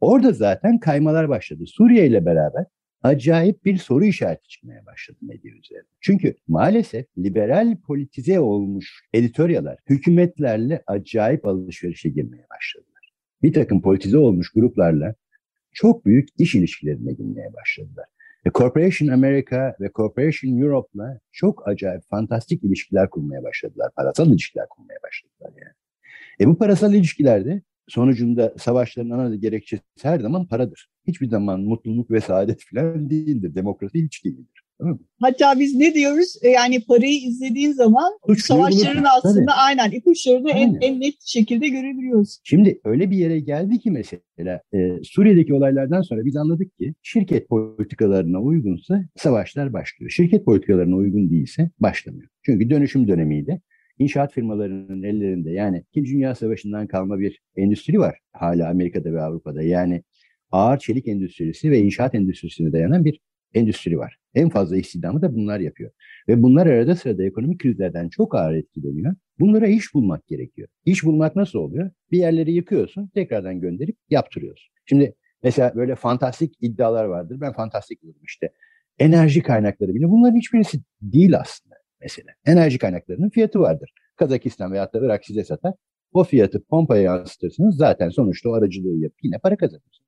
Orada 0.00 0.32
zaten 0.32 0.80
kaymalar 0.80 1.28
başladı. 1.28 1.64
Suriye 1.66 2.06
ile 2.06 2.26
beraber 2.26 2.64
acayip 3.02 3.64
bir 3.64 3.76
soru 3.76 4.04
işareti 4.04 4.48
çıkmaya 4.48 4.86
başladı 4.86 5.18
medya 5.22 5.52
üzerinde. 5.52 5.88
Çünkü 6.00 6.34
maalesef 6.48 7.06
liberal 7.18 7.76
politize 7.76 8.40
olmuş 8.40 9.04
editöryalar 9.12 9.78
hükümetlerle 9.88 10.82
acayip 10.86 11.46
alışverişe 11.46 12.08
girmeye 12.08 12.46
başladılar. 12.50 13.12
Bir 13.42 13.52
takım 13.52 13.82
politize 13.82 14.18
olmuş 14.18 14.52
gruplarla 14.52 15.14
çok 15.72 16.06
büyük 16.06 16.28
iş 16.38 16.54
ilişkilerine 16.54 17.12
girmeye 17.12 17.52
başladılar. 17.54 18.06
Ve 18.46 18.50
Corporation 18.54 19.08
America 19.08 19.76
ve 19.80 19.90
Corporation 19.94 20.58
Europe'la 20.58 21.20
çok 21.32 21.68
acayip 21.68 22.02
fantastik 22.10 22.64
ilişkiler 22.64 23.10
kurmaya 23.10 23.42
başladılar. 23.42 23.90
Parasal 23.96 24.28
ilişkiler 24.30 24.66
kurmaya 24.68 24.98
başladılar 25.02 25.62
yani. 25.62 25.74
E 26.40 26.46
bu 26.46 26.58
parasal 26.58 26.94
ilişkilerde 26.94 27.62
sonucunda 27.88 28.54
savaşların 28.58 29.10
ana 29.10 29.36
gerekçesi 29.36 29.82
her 30.02 30.20
zaman 30.20 30.46
paradır. 30.46 30.88
Hiçbir 31.06 31.28
zaman 31.28 31.60
mutluluk 31.60 32.10
ve 32.10 32.20
saadet 32.20 32.60
falan 32.74 33.10
değildir. 33.10 33.54
Demokrasi 33.54 34.04
hiç 34.04 34.24
değildir. 34.24 34.62
Hatta 35.20 35.60
biz 35.60 35.74
ne 35.74 35.94
diyoruz? 35.94 36.36
E, 36.42 36.48
yani 36.48 36.84
parayı 36.84 37.20
izlediğin 37.28 37.72
zaman 37.72 38.12
Suçluyu 38.20 38.40
savaşların 38.40 39.02
bulursun. 39.02 39.18
aslında 39.18 39.52
Tabii. 39.52 39.60
aynen 39.66 39.90
ipuçlarını 39.90 40.50
en, 40.50 40.78
en 40.80 41.00
net 41.00 41.14
şekilde 41.24 41.68
görebiliyoruz. 41.68 42.38
Şimdi 42.44 42.80
öyle 42.84 43.10
bir 43.10 43.16
yere 43.16 43.40
geldi 43.40 43.78
ki 43.78 43.90
mesela 43.90 44.60
e, 44.74 44.78
Suriye'deki 45.02 45.54
olaylardan 45.54 46.02
sonra 46.02 46.24
biz 46.24 46.36
anladık 46.36 46.78
ki 46.78 46.94
şirket 47.02 47.48
politikalarına 47.48 48.40
uygunsa 48.40 49.04
savaşlar 49.16 49.72
başlıyor. 49.72 50.10
Şirket 50.10 50.44
politikalarına 50.44 50.96
uygun 50.96 51.30
değilse 51.30 51.70
başlamıyor. 51.80 52.28
Çünkü 52.42 52.70
dönüşüm 52.70 53.08
dönemiydi 53.08 53.60
inşaat 53.98 54.32
firmalarının 54.32 55.02
ellerinde 55.02 55.50
yani 55.50 55.84
İkinci 55.90 56.12
Dünya 56.12 56.34
Savaşı'ndan 56.34 56.86
kalma 56.86 57.18
bir 57.18 57.40
endüstri 57.56 57.98
var 57.98 58.18
hala 58.32 58.70
Amerika'da 58.70 59.12
ve 59.12 59.22
Avrupa'da. 59.22 59.62
Yani 59.62 60.02
ağır 60.50 60.78
çelik 60.78 61.08
endüstrisi 61.08 61.70
ve 61.70 61.78
inşaat 61.78 62.14
endüstrisine 62.14 62.72
dayanan 62.72 63.04
bir 63.04 63.20
endüstri 63.54 63.98
var. 63.98 64.16
En 64.34 64.48
fazla 64.48 64.76
istihdamı 64.76 65.22
da 65.22 65.34
bunlar 65.34 65.60
yapıyor. 65.60 65.90
Ve 66.28 66.42
bunlar 66.42 66.66
arada 66.66 66.96
sırada 66.96 67.24
ekonomik 67.24 67.60
krizlerden 67.60 68.08
çok 68.08 68.34
ağır 68.34 68.54
etkileniyor. 68.54 69.14
Bunlara 69.38 69.66
iş 69.66 69.94
bulmak 69.94 70.26
gerekiyor. 70.26 70.68
İş 70.84 71.04
bulmak 71.04 71.36
nasıl 71.36 71.58
oluyor? 71.58 71.90
Bir 72.12 72.18
yerleri 72.18 72.52
yıkıyorsun, 72.52 73.06
tekrardan 73.06 73.60
gönderip 73.60 73.96
yaptırıyorsun. 74.10 74.72
Şimdi 74.84 75.14
mesela 75.42 75.72
böyle 75.74 75.94
fantastik 75.94 76.54
iddialar 76.60 77.04
vardır. 77.04 77.40
Ben 77.40 77.52
fantastik 77.52 78.02
bulurum 78.02 78.22
işte. 78.24 78.52
Enerji 78.98 79.42
kaynakları 79.42 79.94
bile 79.94 80.08
bunların 80.08 80.36
hiçbirisi 80.36 80.80
değil 81.02 81.38
aslında 81.38 81.75
mesela. 82.06 82.32
Enerji 82.46 82.78
kaynaklarının 82.78 83.30
fiyatı 83.30 83.60
vardır. 83.60 83.90
Kazakistan 84.16 84.72
veya 84.72 84.92
da 84.92 84.98
Irak 85.02 85.24
size 85.24 85.44
satar. 85.44 85.74
O 86.12 86.24
fiyatı 86.24 86.64
pompaya 86.64 87.02
yansıtırsınız. 87.02 87.76
Zaten 87.76 88.08
sonuçta 88.08 88.48
o 88.50 88.52
aracılığı 88.52 88.98
yapıp 88.98 89.18
yine 89.22 89.38
para 89.38 89.56
kazanırsınız. 89.56 90.06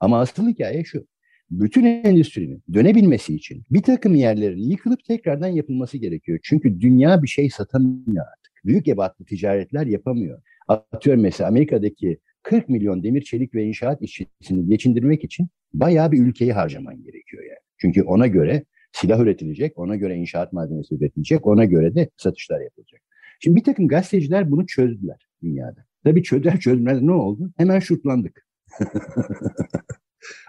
Ama 0.00 0.20
asıl 0.20 0.48
hikaye 0.48 0.84
şu. 0.84 1.06
Bütün 1.50 1.84
endüstrinin 1.84 2.62
dönebilmesi 2.72 3.34
için 3.34 3.62
bir 3.70 3.82
takım 3.82 4.14
yerlerin 4.14 4.70
yıkılıp 4.70 5.04
tekrardan 5.04 5.48
yapılması 5.48 5.98
gerekiyor. 5.98 6.38
Çünkü 6.42 6.80
dünya 6.80 7.22
bir 7.22 7.28
şey 7.28 7.50
satamıyor 7.50 8.26
artık. 8.32 8.52
Büyük 8.64 8.88
ebatlı 8.88 9.24
ticaretler 9.24 9.86
yapamıyor. 9.86 10.42
Atıyorum 10.68 11.22
mesela 11.22 11.48
Amerika'daki 11.48 12.18
40 12.42 12.68
milyon 12.68 13.02
demir 13.02 13.22
çelik 13.22 13.54
ve 13.54 13.64
inşaat 13.64 14.02
işçisini 14.02 14.68
geçindirmek 14.68 15.24
için 15.24 15.48
bayağı 15.74 16.12
bir 16.12 16.18
ülkeyi 16.18 16.52
harcaman 16.52 17.02
gerekiyor 17.02 17.42
yani. 17.42 17.58
Çünkü 17.78 18.02
ona 18.02 18.26
göre 18.26 18.64
silah 18.96 19.20
üretilecek, 19.20 19.78
ona 19.78 19.96
göre 19.96 20.16
inşaat 20.16 20.52
malzemesi 20.52 20.94
üretilecek, 20.94 21.46
ona 21.46 21.64
göre 21.64 21.94
de 21.94 22.10
satışlar 22.16 22.60
yapılacak. 22.60 23.00
Şimdi 23.40 23.56
bir 23.56 23.64
takım 23.64 23.88
gazeteciler 23.88 24.50
bunu 24.50 24.66
çözdüler 24.66 25.26
dünyada. 25.42 25.84
Tabii 26.04 26.22
çözer 26.22 26.60
çözmez 26.60 27.02
ne 27.02 27.12
oldu? 27.12 27.50
Hemen 27.56 27.78
şutlandık. 27.78 28.46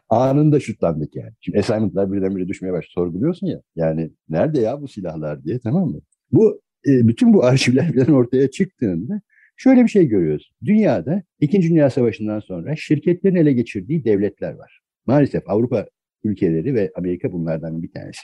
Anında 0.09 0.59
şutlandık 0.59 1.15
yani. 1.15 1.31
Şimdi 1.39 1.59
assignment'lar 1.59 2.11
birdenbire 2.11 2.47
düşmeye 2.47 2.73
başladı. 2.73 2.91
Sorguluyorsun 2.93 3.47
ya. 3.47 3.61
Yani 3.75 4.11
nerede 4.29 4.59
ya 4.59 4.81
bu 4.81 4.87
silahlar 4.87 5.43
diye 5.43 5.59
tamam 5.59 5.89
mı? 5.89 5.99
Bu 6.31 6.61
e, 6.87 7.07
bütün 7.07 7.33
bu 7.33 7.43
arşivler 7.43 7.89
birden 7.93 8.13
ortaya 8.13 8.51
çıktığında 8.51 9.21
şöyle 9.57 9.83
bir 9.83 9.89
şey 9.89 10.07
görüyoruz. 10.07 10.51
Dünyada 10.65 11.23
İkinci 11.39 11.69
Dünya 11.69 11.89
Savaşı'ndan 11.89 12.39
sonra 12.39 12.75
şirketlerin 12.75 13.35
ele 13.35 13.53
geçirdiği 13.53 14.05
devletler 14.05 14.53
var. 14.53 14.81
Maalesef 15.05 15.49
Avrupa 15.49 15.87
ülkeleri 16.23 16.75
ve 16.75 16.91
Amerika 16.95 17.31
bunlardan 17.31 17.83
bir 17.83 17.91
tanesi. 17.91 18.21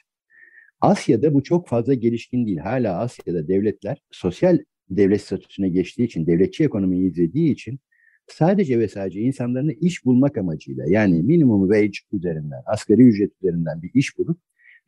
Asya'da 0.84 1.34
bu 1.34 1.44
çok 1.44 1.68
fazla 1.68 1.94
gelişkin 1.94 2.46
değil. 2.46 2.58
Hala 2.58 3.00
Asya'da 3.00 3.48
devletler 3.48 4.02
sosyal 4.12 4.58
devlet 4.90 5.22
statüsüne 5.22 5.70
geçtiği 5.70 6.04
için, 6.04 6.26
devletçi 6.26 6.64
ekonomiyi 6.64 7.12
izlediği 7.12 7.52
için 7.52 7.80
sadece 8.28 8.80
ve 8.80 8.88
sadece 8.88 9.22
insanlarını 9.22 9.72
iş 9.74 10.06
bulmak 10.06 10.38
amacıyla 10.38 10.86
yani 10.88 11.24
minimum 11.24 11.70
wage 11.74 11.98
üzerinden, 12.12 12.62
asgari 12.66 13.02
ücret 13.02 13.32
üzerinden 13.42 13.82
bir 13.82 13.92
iş 13.94 14.18
bulup 14.18 14.40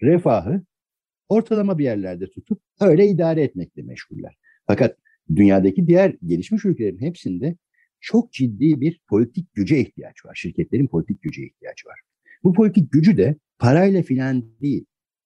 refahı 0.02 0.62
ortalama 1.30 1.78
bir 1.78 1.84
yerlerde 1.84 2.30
tutup 2.30 2.62
öyle 2.82 3.08
idare 3.08 3.44
etmekle 3.44 3.82
meşguller. 3.82 4.38
Fakat 4.68 4.98
dünyadaki 5.36 5.88
diğer 5.88 6.16
gelişmiş 6.26 6.66
ülkelerin 6.66 7.02
hepsinde 7.02 7.56
çok 8.00 8.32
ciddi 8.32 8.82
bir 8.82 9.02
politik 9.08 9.54
güce 9.54 9.80
ihtiyaç 9.80 10.26
var. 10.26 10.36
Şirketlerin 10.36 10.88
politik 10.88 11.22
güce 11.22 11.42
ihtiyaç 11.46 11.86
var. 11.86 12.00
Bu 12.44 12.54
politik 12.54 12.92
gücü 12.92 13.18
de 13.18 13.36
parayla 13.60 14.02
filan 14.02 14.46
değil, 14.62 14.86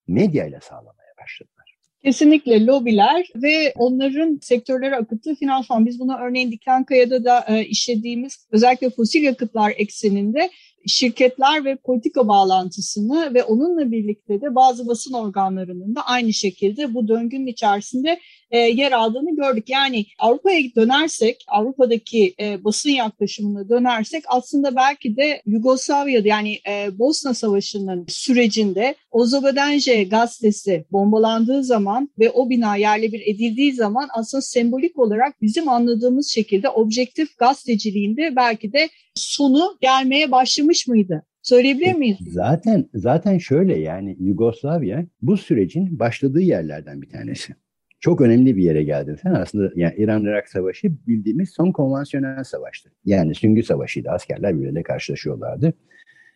medyayla 0.09 0.59
sağlamaya 0.61 1.13
başladılar. 1.21 1.59
Kesinlikle 2.03 2.65
lobiler 2.65 3.27
ve 3.35 3.73
onların 3.75 4.39
sektörlere 4.41 4.95
akıttığı 4.95 5.35
finansman. 5.35 5.85
Biz 5.85 5.99
buna 5.99 6.19
örneğin 6.19 6.51
Diklenkaya'da 6.51 7.23
da 7.23 7.45
e, 7.47 7.65
işlediğimiz 7.65 8.47
özellikle 8.51 8.89
fosil 8.89 9.23
yakıtlar 9.23 9.73
ekseninde 9.77 10.49
şirketler 10.87 11.65
ve 11.65 11.75
politika 11.75 12.27
bağlantısını 12.27 13.33
ve 13.33 13.43
onunla 13.43 13.91
birlikte 13.91 14.41
de 14.41 14.55
bazı 14.55 14.87
basın 14.87 15.13
organlarının 15.13 15.95
da 15.95 16.01
aynı 16.05 16.33
şekilde 16.33 16.93
bu 16.93 17.07
döngünün 17.07 17.47
içerisinde 17.47 18.19
e, 18.51 18.57
yer 18.57 18.91
aldığını 18.91 19.35
gördük. 19.35 19.69
Yani 19.69 20.05
Avrupa'ya 20.19 20.61
dönersek, 20.75 21.45
Avrupa'daki 21.47 22.33
e, 22.39 22.63
basın 22.63 22.89
yaklaşımına 22.89 23.69
dönersek 23.69 24.23
aslında 24.27 24.75
belki 24.75 25.17
de 25.17 25.41
Yugoslavya'da 25.45 26.27
yani 26.27 26.59
e, 26.69 26.99
Bosna 26.99 27.33
Savaşı'nın 27.33 28.05
sürecinde 28.07 28.95
Ozogadanje 29.11 30.03
gazetesi 30.03 30.85
bombalandığı 30.91 31.63
zaman 31.63 32.09
ve 32.19 32.29
o 32.29 32.49
bina 32.49 32.75
yerle 32.75 33.11
bir 33.11 33.21
edildiği 33.21 33.73
zaman 33.73 34.07
aslında 34.13 34.41
sembolik 34.41 34.99
olarak 34.99 35.41
bizim 35.41 35.69
anladığımız 35.69 36.29
şekilde 36.29 36.69
objektif 36.69 37.37
gazeteciliğinde 37.37 38.35
belki 38.35 38.73
de 38.73 38.89
sonu 39.15 39.77
gelmeye 39.81 40.31
başlamış 40.31 40.87
mıydı? 40.87 41.23
Söyleyebilir 41.41 41.93
miyiz? 41.93 42.17
Zaten 42.31 42.89
zaten 42.93 43.37
şöyle 43.37 43.79
yani 43.79 44.17
Yugoslavya 44.19 45.05
bu 45.21 45.37
sürecin 45.37 45.99
başladığı 45.99 46.41
yerlerden 46.41 47.01
bir 47.01 47.09
tanesi 47.09 47.53
çok 47.99 48.21
önemli 48.21 48.57
bir 48.57 48.63
yere 48.63 48.83
geldin 48.83 49.17
sen. 49.23 49.33
Aslında 49.33 49.71
yani 49.75 49.93
İran-Irak 49.97 50.49
Savaşı 50.49 50.91
bildiğimiz 51.07 51.49
son 51.49 51.71
konvansiyonel 51.71 52.43
savaştı. 52.43 52.91
Yani 53.05 53.35
süngü 53.35 53.63
savaşıydı. 53.63 54.09
Askerler 54.09 54.53
birbirleriyle 54.53 54.83
karşılaşıyorlardı. 54.83 55.73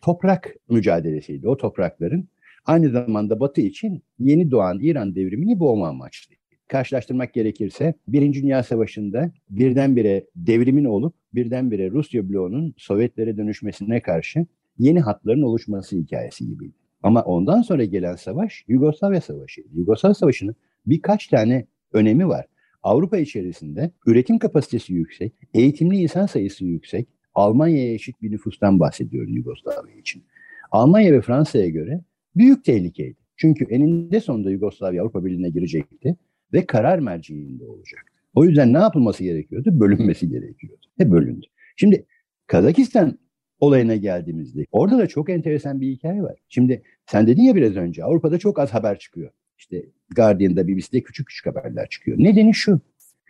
Toprak 0.02 0.54
mücadelesiydi. 0.68 1.48
O 1.48 1.56
toprakların 1.56 2.28
aynı 2.66 2.90
zamanda 2.90 3.40
Batı 3.40 3.60
için 3.60 4.02
yeni 4.18 4.50
doğan 4.50 4.78
İran 4.80 5.14
devrimini 5.14 5.60
boğma 5.60 5.88
amaçlı. 5.88 6.34
Karşılaştırmak 6.68 7.34
gerekirse 7.34 7.94
Birinci 8.08 8.42
Dünya 8.42 8.62
Savaşı'nda 8.62 9.30
birdenbire 9.50 10.24
devrimin 10.36 10.84
olup 10.84 11.14
birdenbire 11.34 11.90
Rusya 11.90 12.28
bloğunun 12.28 12.74
Sovyetlere 12.76 13.36
dönüşmesine 13.36 14.00
karşı 14.00 14.46
yeni 14.78 15.00
hatların 15.00 15.42
oluşması 15.42 15.96
hikayesi 15.96 16.46
gibiydi. 16.46 16.74
Ama 17.02 17.22
ondan 17.22 17.62
sonra 17.62 17.84
gelen 17.84 18.16
savaş 18.16 18.64
Yugoslavya 18.68 19.20
Savaşı. 19.20 19.62
Yugoslavya 19.74 20.14
Savaşı'nın 20.14 20.56
birkaç 20.86 21.26
tane 21.26 21.66
önemi 21.92 22.28
var. 22.28 22.46
Avrupa 22.82 23.18
içerisinde 23.18 23.90
üretim 24.06 24.38
kapasitesi 24.38 24.92
yüksek, 24.92 25.32
eğitimli 25.54 25.96
insan 25.96 26.26
sayısı 26.26 26.64
yüksek, 26.64 27.08
Almanya'ya 27.34 27.94
eşit 27.94 28.22
bir 28.22 28.30
nüfustan 28.30 28.80
bahsediyorum 28.80 29.36
Yugoslavya 29.36 29.94
için. 29.94 30.24
Almanya 30.70 31.12
ve 31.12 31.20
Fransa'ya 31.20 31.68
göre 31.68 32.00
büyük 32.36 32.64
tehlikeydi. 32.64 33.16
Çünkü 33.36 33.64
eninde 33.64 34.20
sonunda 34.20 34.50
Yugoslavya 34.50 35.02
Avrupa 35.02 35.24
Birliği'ne 35.24 35.50
girecekti 35.50 36.16
ve 36.52 36.66
karar 36.66 36.98
merciinde 36.98 37.64
olacaktı. 37.64 38.12
O 38.34 38.44
yüzden 38.44 38.72
ne 38.72 38.78
yapılması 38.78 39.24
gerekiyordu? 39.24 39.80
Bölünmesi 39.80 40.28
gerekiyordu. 40.28 40.86
Ve 41.00 41.10
bölündü. 41.10 41.46
Şimdi 41.76 42.06
Kazakistan 42.46 43.18
olayına 43.60 43.96
geldiğimizde. 43.96 44.64
Orada 44.72 44.98
da 44.98 45.06
çok 45.06 45.30
enteresan 45.30 45.80
bir 45.80 45.88
hikaye 45.88 46.22
var. 46.22 46.38
Şimdi 46.48 46.82
sen 47.06 47.26
dedin 47.26 47.42
ya 47.42 47.54
biraz 47.54 47.76
önce 47.76 48.04
Avrupa'da 48.04 48.38
çok 48.38 48.58
az 48.58 48.74
haber 48.74 48.98
çıkıyor. 48.98 49.30
İşte 49.64 49.86
Guardian'da, 50.16 50.68
BBC'de 50.68 51.02
küçük 51.02 51.26
küçük 51.26 51.46
haberler 51.46 51.88
çıkıyor. 51.88 52.18
Nedeni 52.18 52.54
şu. 52.54 52.80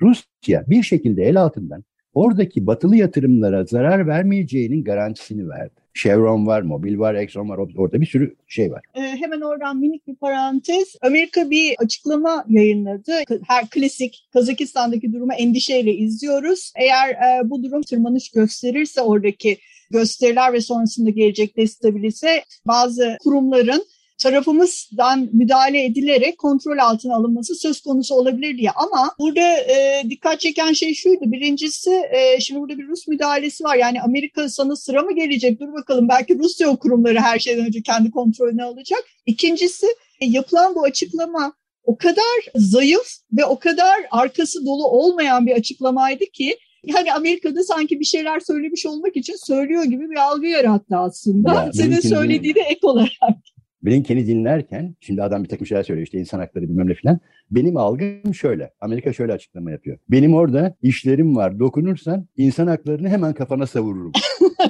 Rusya 0.00 0.64
bir 0.66 0.82
şekilde 0.82 1.22
el 1.22 1.40
altından 1.40 1.84
oradaki 2.14 2.66
batılı 2.66 2.96
yatırımlara 2.96 3.64
zarar 3.64 4.06
vermeyeceğinin 4.06 4.84
garantisini 4.84 5.48
verdi. 5.48 5.74
Chevron 5.94 6.46
var, 6.46 6.62
Mobil 6.62 6.98
var, 6.98 7.14
Exxon 7.14 7.48
var. 7.48 7.58
Orada 7.76 8.00
bir 8.00 8.06
sürü 8.06 8.36
şey 8.46 8.72
var. 8.72 8.82
Ee, 8.94 9.00
hemen 9.00 9.40
oradan 9.40 9.76
minik 9.76 10.06
bir 10.06 10.14
parantez. 10.14 10.96
Amerika 11.02 11.50
bir 11.50 11.74
açıklama 11.78 12.44
yayınladı. 12.48 13.12
Her 13.46 13.68
klasik 13.70 14.28
Kazakistan'daki 14.32 15.12
durumu 15.12 15.32
endişeyle 15.32 15.94
izliyoruz. 15.94 16.72
Eğer 16.76 17.08
e, 17.10 17.50
bu 17.50 17.62
durum 17.62 17.82
tırmanış 17.82 18.30
gösterirse 18.30 19.00
oradaki 19.00 19.58
gösteriler 19.90 20.52
ve 20.52 20.60
sonrasında 20.60 21.10
gelecek 21.10 21.56
destabilize 21.56 22.42
bazı 22.66 23.16
kurumların 23.24 23.84
tarafımızdan 24.18 25.28
müdahale 25.32 25.84
edilerek 25.84 26.38
kontrol 26.38 26.78
altına 26.78 27.14
alınması 27.16 27.54
söz 27.54 27.80
konusu 27.80 28.14
olabilir 28.14 28.58
diye. 28.58 28.70
Ama 28.70 29.14
burada 29.18 29.40
e, 29.40 30.02
dikkat 30.10 30.40
çeken 30.40 30.72
şey 30.72 30.94
şuydu. 30.94 31.20
Birincisi 31.24 31.90
e, 31.90 32.40
şimdi 32.40 32.60
burada 32.60 32.78
bir 32.78 32.88
Rus 32.88 33.08
müdahalesi 33.08 33.64
var. 33.64 33.76
Yani 33.76 34.02
Amerika 34.02 34.48
sana 34.48 34.76
sıra 34.76 35.02
mı 35.02 35.14
gelecek? 35.14 35.60
Dur 35.60 35.72
bakalım 35.72 36.08
belki 36.08 36.38
Rusya 36.38 36.68
o 36.68 36.76
kurumları 36.76 37.20
her 37.20 37.38
şeyden 37.38 37.66
önce 37.66 37.82
kendi 37.82 38.10
kontrolüne 38.10 38.64
alacak. 38.64 39.04
İkincisi 39.26 39.86
e, 40.20 40.26
yapılan 40.26 40.74
bu 40.74 40.82
açıklama 40.82 41.52
o 41.84 41.96
kadar 41.96 42.52
zayıf 42.54 43.06
ve 43.32 43.44
o 43.44 43.58
kadar 43.58 43.96
arkası 44.10 44.66
dolu 44.66 44.88
olmayan 44.88 45.46
bir 45.46 45.52
açıklamaydı 45.52 46.24
ki 46.24 46.56
yani 46.84 47.12
Amerika'da 47.12 47.62
sanki 47.62 48.00
bir 48.00 48.04
şeyler 48.04 48.40
söylemiş 48.40 48.86
olmak 48.86 49.16
için 49.16 49.36
söylüyor 49.46 49.84
gibi 49.84 50.10
bir 50.10 50.16
algı 50.16 50.46
yarattı 50.46 50.96
aslında. 50.96 51.54
Ya, 51.54 51.72
Senin 51.72 52.00
söylediğine 52.00 52.60
ek 52.60 52.80
olarak. 52.82 53.36
Blinken'i 53.84 54.26
dinlerken 54.26 54.94
şimdi 55.00 55.22
adam 55.22 55.44
bir 55.44 55.48
takım 55.48 55.66
şeyler 55.66 55.82
söylüyor 55.82 56.06
işte 56.06 56.18
insan 56.18 56.38
hakları 56.38 56.64
bilmem 56.68 56.88
ne 56.88 56.94
filan. 56.94 57.20
Benim 57.50 57.76
algım 57.76 58.34
şöyle. 58.34 58.70
Amerika 58.80 59.12
şöyle 59.12 59.32
açıklama 59.32 59.70
yapıyor. 59.70 59.98
Benim 60.10 60.34
orada 60.34 60.74
işlerim 60.82 61.36
var. 61.36 61.58
Dokunursan 61.58 62.26
insan 62.36 62.66
haklarını 62.66 63.08
hemen 63.08 63.32
kafana 63.32 63.66
savururum. 63.66 64.12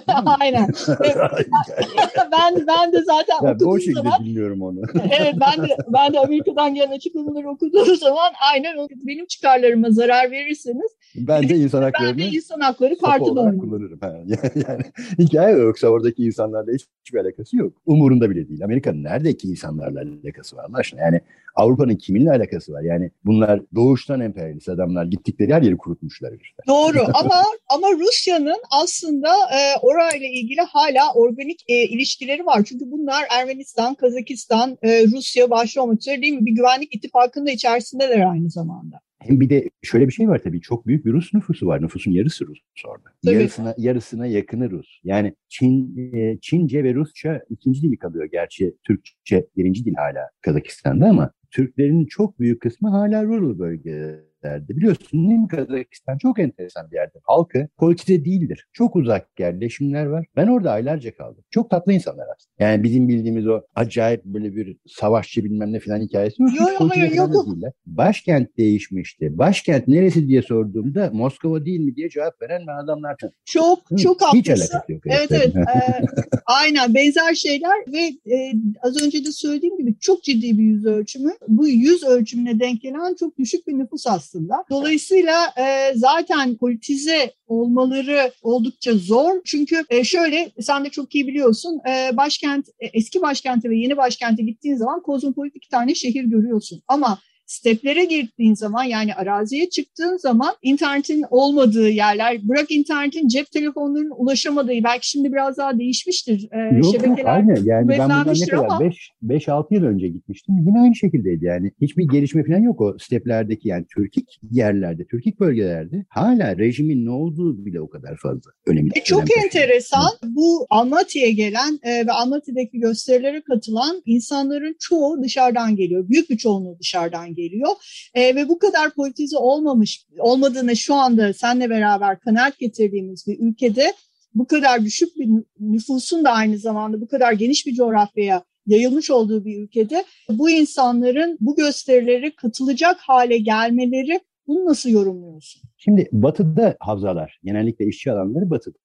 Aynen. 0.41 0.69
ben 2.33 2.67
ben 2.67 2.93
de 2.93 3.03
zaten 3.05 3.47
ya, 3.47 3.51
okuduğum 3.51 3.69
o 3.69 3.79
şekilde 3.79 3.95
zaman 3.95 4.25
dinliyorum 4.25 4.63
onu. 4.63 4.81
evet 5.21 5.35
ben 5.41 5.69
de 5.69 5.77
ben 5.89 6.13
de 6.13 6.19
Amerika'dan 6.19 6.75
gelen 6.75 6.91
açıklamaları 6.91 7.51
okuduğum 7.51 7.97
zaman 7.97 8.33
aynen 8.53 8.77
benim 9.07 9.27
çıkarlarıma 9.27 9.91
zarar 9.91 10.31
verirseniz 10.31 10.91
ben 11.17 11.49
de 11.49 11.57
insan 11.57 11.83
haklarını 11.83 12.19
ben 12.19 12.19
de 12.19 12.37
insan 12.37 12.61
hakları 12.61 12.99
kartını 12.99 13.59
kullanırım. 13.59 13.99
Yani, 14.03 14.39
yani 14.69 14.83
hikaye 15.19 15.57
yoksa 15.57 15.89
oradaki 15.89 16.25
insanlarla 16.25 16.73
hiçbir 16.73 17.19
alakası 17.19 17.57
yok. 17.57 17.73
Umurunda 17.87 18.31
bile 18.31 18.49
değil. 18.49 18.65
Amerika'nın 18.65 19.05
neredeki 19.05 19.49
insanlarla 19.49 20.01
alakası 20.25 20.57
var 20.57 20.65
Allah 20.69 20.79
aşkına? 20.79 21.01
Yani 21.01 21.21
Avrupa'nın 21.55 21.97
kiminle 21.97 22.31
alakası 22.31 22.73
var? 22.73 22.83
Yani 22.83 23.11
bunlar 23.25 23.61
doğuştan 23.75 24.21
emperyalist 24.21 24.69
adamlar 24.69 25.05
gittikleri 25.05 25.55
her 25.55 25.63
yeri 25.63 25.77
kurutmuşlar 25.77 26.33
işte. 26.43 26.63
Doğru 26.67 26.99
ama 27.15 27.43
ama 27.69 27.89
Rusya'nın 27.93 28.63
aslında 28.83 29.29
e, 29.29 29.61
orayla 29.83 30.27
ilgili 30.27 30.61
hala 30.61 31.13
organik 31.15 31.65
e, 31.69 31.85
ilişkileri 31.85 32.47
var. 32.47 32.63
Çünkü 32.65 32.85
bunlar 32.91 33.25
Ermenistan, 33.31 33.95
Kazakistan, 33.95 34.79
e, 34.83 35.07
Rusya 35.07 35.51
başta 35.51 35.83
olmak 35.83 36.01
üzere 36.01 36.23
değil 36.23 36.33
mi? 36.33 36.47
Bir 36.47 36.53
güvenlik 36.53 36.95
ittifakında 36.95 37.51
içerisindeler 37.51 38.31
aynı 38.31 38.51
zamanda. 38.51 39.04
Hem 39.27 39.41
bir 39.41 39.51
de 39.51 39.71
şöyle 39.83 40.07
bir 40.09 40.13
şey 40.13 40.29
var 40.29 40.41
tabii 40.45 40.61
çok 40.61 40.87
büyük 40.87 41.07
bir 41.07 41.13
Rus 41.13 41.35
nüfusu 41.35 41.67
var. 41.67 41.83
Nüfusun 41.83 42.11
yarısı 42.11 42.47
Rus 42.47 42.59
orada. 42.87 43.09
Tabii. 43.25 43.35
Yarısına, 43.35 43.75
yarısına 43.79 44.27
yakını 44.27 44.71
Rus. 44.71 45.01
Yani 45.05 45.35
Çin, 45.49 45.97
e, 46.15 46.39
Çince 46.41 46.85
ve 46.85 46.95
Rusça 46.95 47.43
ikinci 47.51 47.83
dili 47.83 47.99
kalıyor. 47.99 48.25
Gerçi 48.25 48.75
Türkçe 48.83 49.47
birinci 49.57 49.85
dil 49.85 49.95
hala 49.95 50.31
Kazakistan'da 50.41 51.07
ama 51.07 51.31
Türklerin 51.51 52.07
çok 52.07 52.41
büyük 52.41 52.63
kısmı 52.63 52.89
hala 52.89 53.25
rural 53.25 53.59
bölgede 53.59 54.25
derdi. 54.45 54.77
Biliyorsun 54.77 55.21
mi 55.21 55.49
Kazakistan 55.49 56.19
çok 56.19 56.39
enteresan 56.39 56.91
bir 56.91 56.97
yerde. 56.97 57.19
Halkı 57.23 57.69
politize 57.79 58.25
değildir. 58.25 58.67
Çok 58.73 58.97
uzak 58.97 59.41
yerleşimler 59.41 60.07
var. 60.07 60.27
Ben 60.37 60.47
orada 60.47 60.71
aylarca 60.71 61.17
kaldım. 61.17 61.45
Çok 61.51 61.71
tatlı 61.71 61.93
insanlar 61.93 62.25
aslında. 62.37 62.71
Yani 62.71 62.83
bizim 62.83 63.09
bildiğimiz 63.09 63.47
o 63.47 63.63
acayip 63.75 64.25
böyle 64.25 64.57
bir 64.57 64.77
savaşçı 64.87 65.45
bilmem 65.45 65.73
ne 65.73 65.81
falan 65.81 66.01
hikayesi 66.01 66.43
yok. 66.43 66.51
Yok 66.61 66.91
hayır 66.91 67.13
yok. 67.13 67.35
yok. 67.35 67.47
Başkent 67.87 68.59
değişmişti. 68.59 69.39
Başkent 69.39 69.89
neresi 69.89 70.29
diye 70.29 70.43
sorduğumda 70.43 71.11
Moskova 71.13 71.65
değil 71.65 71.81
mi 71.81 71.97
diye 71.97 72.09
cevap 72.09 72.43
veren 72.43 72.63
ben 72.67 72.85
adamlar. 72.85 73.17
Çok 73.45 73.91
Hı, 73.91 73.97
çok 73.97 74.23
haklısın. 74.23 74.39
Hiç 74.39 74.51
alakası 74.51 74.93
yok. 74.93 75.03
Evet 75.07 75.31
evet. 75.31 75.57
ee, 75.57 76.05
aynen 76.47 76.95
benzer 76.95 77.35
şeyler 77.35 77.93
ve 77.93 78.33
e, 78.35 78.53
az 78.83 79.03
önce 79.03 79.25
de 79.25 79.33
söylediğim 79.33 79.79
gibi 79.79 79.95
çok 80.01 80.23
ciddi 80.23 80.59
bir 80.59 80.65
yüz 80.65 80.87
ölçümü. 80.87 81.33
Bu 81.49 81.69
yüz 81.69 82.05
ölçümüne 82.05 82.61
denk 82.61 82.81
gelen 82.81 83.15
çok 83.15 83.39
düşük 83.39 83.67
bir 83.67 83.79
nüfus 83.79 84.07
aslında 84.07 84.34
aslında. 84.35 84.65
Dolayısıyla 84.71 85.53
e, 85.59 85.93
zaten 85.95 86.57
politize 86.57 87.33
olmaları 87.47 88.33
oldukça 88.43 88.95
zor. 88.95 89.41
Çünkü 89.45 89.85
e, 89.91 90.05
şöyle 90.05 90.51
sen 90.61 90.85
de 90.85 90.91
çok 90.91 91.15
iyi 91.15 91.27
biliyorsun 91.27 91.81
e, 91.89 92.17
başkent 92.17 92.69
e, 92.69 92.87
eski 92.87 93.23
başkente 93.23 93.71
ve 93.71 93.77
yeni 93.77 93.97
başkente 93.97 94.43
gittiğin 94.43 94.77
zaman 94.77 95.03
kozmopolit 95.03 95.57
iki 95.57 95.69
tane 95.69 95.95
şehir 95.95 96.25
görüyorsun. 96.25 96.83
Ama 96.89 97.19
steplere 97.47 98.05
girdiğin 98.05 98.55
zaman 98.55 98.85
yani 98.85 99.15
araziye 99.15 99.69
çıktığın 99.69 100.17
zaman 100.17 100.55
internetin 100.63 101.25
olmadığı 101.31 101.89
yerler, 101.89 102.49
bırak 102.49 102.71
internetin 102.71 103.29
cep 103.29 103.51
telefonlarının 103.51 104.15
ulaşamadığı, 104.17 104.85
belki 104.85 105.11
şimdi 105.11 105.33
biraz 105.33 105.57
daha 105.57 105.79
değişmiştir. 105.79 106.49
Ee, 106.53 106.77
Yok 106.77 106.95
şebekeler 106.95 107.35
aynı. 107.35 107.69
Yani 107.69 107.89
ben 107.89 107.99
bundan 107.99 108.27
ne 108.27 108.47
kadar 108.47 109.13
5-6 109.23 109.75
yıl 109.75 109.85
önce 109.85 110.09
gitmiştim. 110.09 110.55
Yine 110.67 110.81
aynı 110.81 110.95
şekildeydi 110.95 111.45
yani. 111.45 111.71
Hiçbir 111.81 112.09
gelişme 112.09 112.45
falan 112.45 112.59
yok 112.59 112.81
o 112.81 112.97
steplerdeki 112.99 113.69
yani 113.69 113.85
Türkik 113.95 114.41
yerlerde, 114.51 115.05
Türkik 115.05 115.41
bölgelerde 115.41 116.05
hala 116.09 116.59
rejimin 116.59 117.07
ne 117.07 117.11
olduğu 117.11 117.67
bile 117.67 117.81
o 117.81 117.89
kadar 117.89 118.17
fazla 118.17 118.51
önemli. 118.67 118.91
E, 118.95 119.05
çok 119.05 119.19
önemli 119.19 119.45
enteresan. 119.45 120.11
Hı. 120.25 120.29
Bu 120.29 120.67
Almaty'ye 120.71 121.31
gelen 121.33 121.79
e, 121.83 122.07
ve 122.07 122.13
Almaty'deki 122.13 122.79
gösterilere 122.79 123.43
katılan 123.43 124.03
insanların 124.07 124.77
çoğu 124.81 125.23
dışarıdan 125.23 125.77
geliyor. 125.77 126.09
Büyük 126.09 126.31
bir 126.31 126.37
çoğunluğu 126.37 126.79
dışarıdan 126.81 127.34
geliyor. 127.35 127.71
E, 128.15 128.35
ve 128.35 128.49
bu 128.49 128.59
kadar 128.59 128.95
politize 128.95 129.37
olmamış 129.37 130.07
olmadığını 130.19 130.77
şu 130.77 130.95
anda 130.95 131.33
senle 131.33 131.71
beraber 131.71 132.21
kanaat 132.21 132.59
getirdiğimiz 132.59 133.27
bir 133.27 133.39
ülkede 133.41 133.93
bu 134.35 134.47
kadar 134.47 134.85
düşük 134.85 135.09
bir 135.19 135.29
nüfusun 135.61 136.25
da 136.25 136.31
aynı 136.31 136.59
zamanda 136.59 137.01
bu 137.01 137.09
kadar 137.09 137.33
geniş 137.33 137.67
bir 137.67 137.75
coğrafyaya 137.75 138.45
yayılmış 138.67 139.11
olduğu 139.11 139.45
bir 139.45 139.63
ülkede 139.63 140.05
bu 140.31 140.51
insanların 140.51 141.39
bu 141.41 141.57
gösterileri 141.57 142.37
katılacak 142.37 142.97
hale 143.01 143.39
gelmeleri 143.39 144.21
bunu 144.47 144.65
nasıl 144.65 144.91
yorumluyorsun? 144.91 145.63
Şimdi 145.77 146.09
batıda 146.13 146.77
havzalar, 146.81 147.41
genellikle 147.45 147.87
işçi 147.87 148.13
alanları 148.13 148.51
batıda. 148.51 148.79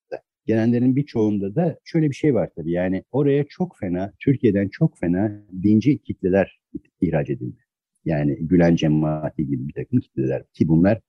Gelenlerin 0.46 0.96
birçoğunda 0.96 1.54
da 1.54 1.78
şöyle 1.84 2.10
bir 2.10 2.14
şey 2.14 2.34
var 2.34 2.50
tabii 2.56 2.72
yani 2.72 3.04
oraya 3.12 3.44
çok 3.48 3.76
fena, 3.80 4.12
Türkiye'den 4.18 4.68
çok 4.68 4.98
fena 4.98 5.42
dinci 5.62 5.98
kitleler 5.98 6.60
ihraç 7.00 7.30
edildi. 7.30 7.58
Yani 8.04 8.36
Gülen 8.40 8.76
cemaati 8.76 9.46
gibi 9.46 9.68
bir 9.68 9.72
takım 9.72 10.00
kitleler 10.00 10.44
ki 10.52 10.68
bunlar 10.68 11.00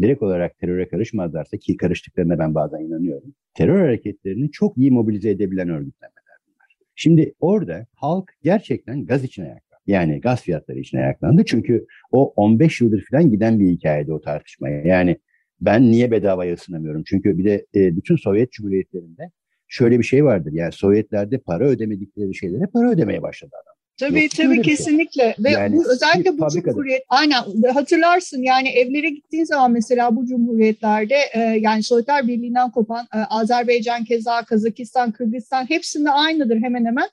direkt 0.00 0.22
olarak 0.22 0.58
teröre 0.58 0.88
karışmazlarsa 0.88 1.56
ki 1.56 1.76
karıştıklarına 1.76 2.38
ben 2.38 2.54
bazen 2.54 2.78
inanıyorum. 2.78 3.34
Terör 3.54 3.80
hareketlerini 3.80 4.50
çok 4.50 4.78
iyi 4.78 4.90
mobilize 4.90 5.30
edebilen 5.30 5.68
örgütlenmeler 5.68 6.36
bunlar. 6.46 6.76
Şimdi 6.94 7.34
orada 7.40 7.86
halk 7.94 8.32
gerçekten 8.42 9.06
gaz 9.06 9.24
için 9.24 9.42
ayaklandı. 9.42 9.82
Yani 9.86 10.20
gaz 10.20 10.42
fiyatları 10.42 10.78
için 10.78 10.98
ayaklandı. 10.98 11.44
Çünkü 11.44 11.86
o 12.12 12.32
15 12.36 12.80
yıldır 12.80 13.04
falan 13.10 13.30
giden 13.30 13.60
bir 13.60 13.68
hikayede 13.68 14.12
o 14.12 14.20
tartışmaya. 14.20 14.82
Yani 14.82 15.16
ben 15.60 15.82
niye 15.82 16.10
bedavaya 16.10 16.54
ısınamıyorum? 16.54 17.02
Çünkü 17.06 17.38
bir 17.38 17.44
de 17.44 17.66
e, 17.74 17.96
bütün 17.96 18.16
Sovyet 18.16 18.52
Cumhuriyetlerinde 18.52 19.30
şöyle 19.68 19.98
bir 19.98 20.04
şey 20.04 20.24
vardır. 20.24 20.52
Yani 20.52 20.72
Sovyetlerde 20.72 21.38
para 21.38 21.64
ödemedikleri 21.64 22.34
şeylere 22.34 22.66
para 22.72 22.90
ödemeye 22.90 23.22
başladı 23.22 23.52
adam. 23.62 23.69
Tabii 24.00 24.22
Yok, 24.22 24.30
tabii 24.36 24.62
kesinlikle 24.62 25.22
şey. 25.22 25.44
ve 25.44 25.50
yani, 25.50 25.76
bu, 25.76 25.92
özellikle 25.92 26.38
bu 26.38 26.48
cumhuriyet 26.48 27.02
aynen 27.08 27.42
hatırlarsın 27.74 28.42
yani 28.42 28.68
evlere 28.68 29.10
gittiğin 29.10 29.44
zaman 29.44 29.72
mesela 29.72 30.16
bu 30.16 30.26
cumhuriyetlerde 30.26 31.16
e, 31.34 31.40
yani 31.40 31.82
Sovyetler 31.82 32.28
Birliği'nden 32.28 32.70
kopan 32.70 33.06
e, 33.14 33.18
Azerbaycan 33.18 34.04
keza 34.04 34.44
Kazakistan, 34.44 35.12
Kırgızistan 35.12 35.70
hepsinde 35.70 36.10
aynıdır 36.10 36.56
hemen 36.56 36.84
hemen. 36.84 37.08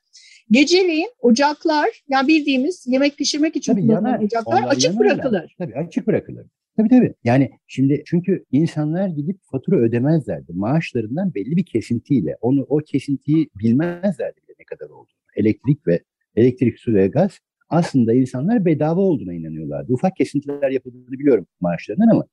Geceleyin 0.51 1.09
ocaklar 1.19 1.89
yani 2.09 2.27
bildiğimiz 2.27 2.85
yemek 2.87 3.17
pişirmek 3.17 3.55
için 3.55 3.73
tabii 3.73 3.81
kullanılan 3.81 4.09
yanar, 4.09 4.23
ocaklar 4.23 4.63
açık 4.63 4.83
yanarlar. 4.83 5.17
bırakılır. 5.17 5.55
Tabii 5.57 5.75
açık 5.75 6.07
bırakılır. 6.07 6.45
Tabii 6.77 6.89
tabii. 6.89 7.13
Yani 7.23 7.51
şimdi 7.67 8.03
çünkü 8.05 8.45
insanlar 8.51 9.07
gidip 9.07 9.39
fatura 9.51 9.75
ödemezlerdi. 9.75 10.53
Maaşlarından 10.53 11.33
belli 11.35 11.55
bir 11.55 11.65
kesintiyle. 11.65 12.37
Onu 12.41 12.65
o 12.69 12.77
kesintiyi 12.77 13.49
bilmezlerdi 13.55 14.37
bile 14.47 14.55
ne 14.59 14.65
kadar 14.65 14.89
olduğunu. 14.89 15.17
Elektrik 15.35 15.87
ve 15.87 15.99
elektrik, 16.37 16.79
su 16.79 16.93
ve 16.93 17.07
gaz 17.07 17.39
aslında 17.69 18.13
insanlar 18.13 18.65
bedava 18.65 19.01
olduğuna 19.01 19.33
inanıyorlardı. 19.33 19.93
Ufak 19.93 20.15
kesintiler 20.15 20.69
yapıldığını 20.69 21.11
biliyorum 21.11 21.47
maaşlarından 21.61 22.07
ama 22.07 22.25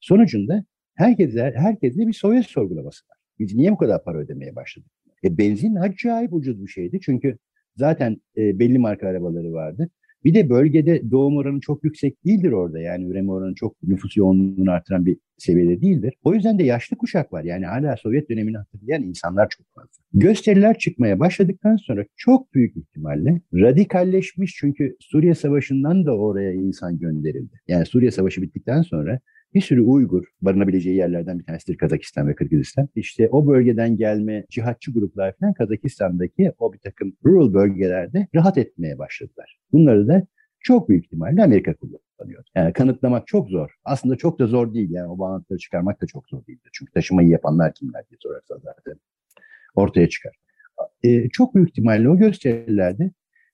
sonucunda 0.00 0.64
herkese, 0.94 1.54
herkesle 1.56 2.06
bir 2.06 2.12
soyut 2.12 2.46
sorgulaması 2.46 3.04
var. 3.10 3.16
Biz 3.38 3.54
niye 3.54 3.72
bu 3.72 3.76
kadar 3.76 4.04
para 4.04 4.18
ödemeye 4.18 4.56
başladık? 4.56 4.90
E, 5.24 5.38
benzin 5.38 5.74
acayip 5.74 6.32
ucuz 6.32 6.62
bir 6.62 6.68
şeydi. 6.68 7.00
Çünkü 7.02 7.38
zaten 7.76 8.16
e, 8.36 8.58
belli 8.58 8.78
marka 8.78 9.08
arabaları 9.08 9.52
vardı. 9.52 9.90
Bir 10.24 10.34
de 10.34 10.50
bölgede 10.50 11.10
doğum 11.10 11.36
oranı 11.36 11.60
çok 11.60 11.84
yüksek 11.84 12.24
değildir 12.24 12.52
orada. 12.52 12.78
Yani 12.80 13.04
üreme 13.04 13.32
oranı 13.32 13.54
çok 13.54 13.82
nüfus 13.82 14.16
yoğunluğunu 14.16 14.70
artıran 14.70 15.06
bir 15.06 15.16
seviyede 15.38 15.80
değildir. 15.80 16.14
O 16.24 16.34
yüzden 16.34 16.58
de 16.58 16.62
yaşlı 16.62 16.96
kuşak 16.96 17.32
var. 17.32 17.44
Yani 17.44 17.66
hala 17.66 17.96
Sovyet 17.96 18.30
dönemini 18.30 18.56
hatırlayan 18.56 19.02
insanlar 19.02 19.48
çok. 19.48 19.66
Gösteriler 20.18 20.78
çıkmaya 20.78 21.20
başladıktan 21.20 21.76
sonra 21.76 22.04
çok 22.16 22.54
büyük 22.54 22.76
ihtimalle 22.76 23.40
radikalleşmiş 23.54 24.54
çünkü 24.56 24.96
Suriye 25.00 25.34
Savaşı'ndan 25.34 26.06
da 26.06 26.18
oraya 26.18 26.52
insan 26.52 26.98
gönderildi. 26.98 27.60
Yani 27.68 27.86
Suriye 27.86 28.10
Savaşı 28.10 28.42
bittikten 28.42 28.82
sonra 28.82 29.20
bir 29.54 29.60
sürü 29.60 29.80
Uygur 29.80 30.24
barınabileceği 30.42 30.96
yerlerden 30.96 31.38
bir 31.38 31.44
tanesidir 31.44 31.76
Kazakistan 31.78 32.28
ve 32.28 32.34
Kırgızistan. 32.34 32.88
İşte 32.94 33.28
o 33.28 33.46
bölgeden 33.46 33.96
gelme 33.96 34.44
cihatçı 34.50 34.92
gruplar 34.92 35.34
falan 35.40 35.54
Kazakistan'daki 35.54 36.52
o 36.58 36.72
bir 36.72 36.78
takım 36.78 37.16
rural 37.24 37.54
bölgelerde 37.54 38.26
rahat 38.34 38.58
etmeye 38.58 38.98
başladılar. 38.98 39.58
Bunları 39.72 40.08
da 40.08 40.26
çok 40.60 40.88
büyük 40.88 41.04
ihtimalle 41.04 41.42
Amerika 41.42 41.74
kullanıyor. 41.74 42.44
Yani 42.54 42.72
kanıtlamak 42.72 43.26
çok 43.26 43.48
zor. 43.48 43.70
Aslında 43.84 44.16
çok 44.16 44.38
da 44.38 44.46
zor 44.46 44.74
değil. 44.74 44.90
Yani 44.90 45.08
o 45.08 45.18
bağlantıları 45.18 45.58
çıkarmak 45.58 46.02
da 46.02 46.06
çok 46.06 46.28
zor 46.28 46.46
değildir. 46.46 46.70
Çünkü 46.72 46.92
taşımayı 46.92 47.28
yapanlar 47.28 47.74
kimler 47.74 48.04
diye 48.10 48.18
sorarsan 48.20 48.58
zaten 48.64 49.00
ortaya 49.76 50.08
çıkar. 50.08 50.34
Ee, 51.02 51.28
çok 51.28 51.54
büyük 51.54 51.68
ihtimalle 51.68 52.08
o 52.08 52.16
gösterilerde 52.16 53.10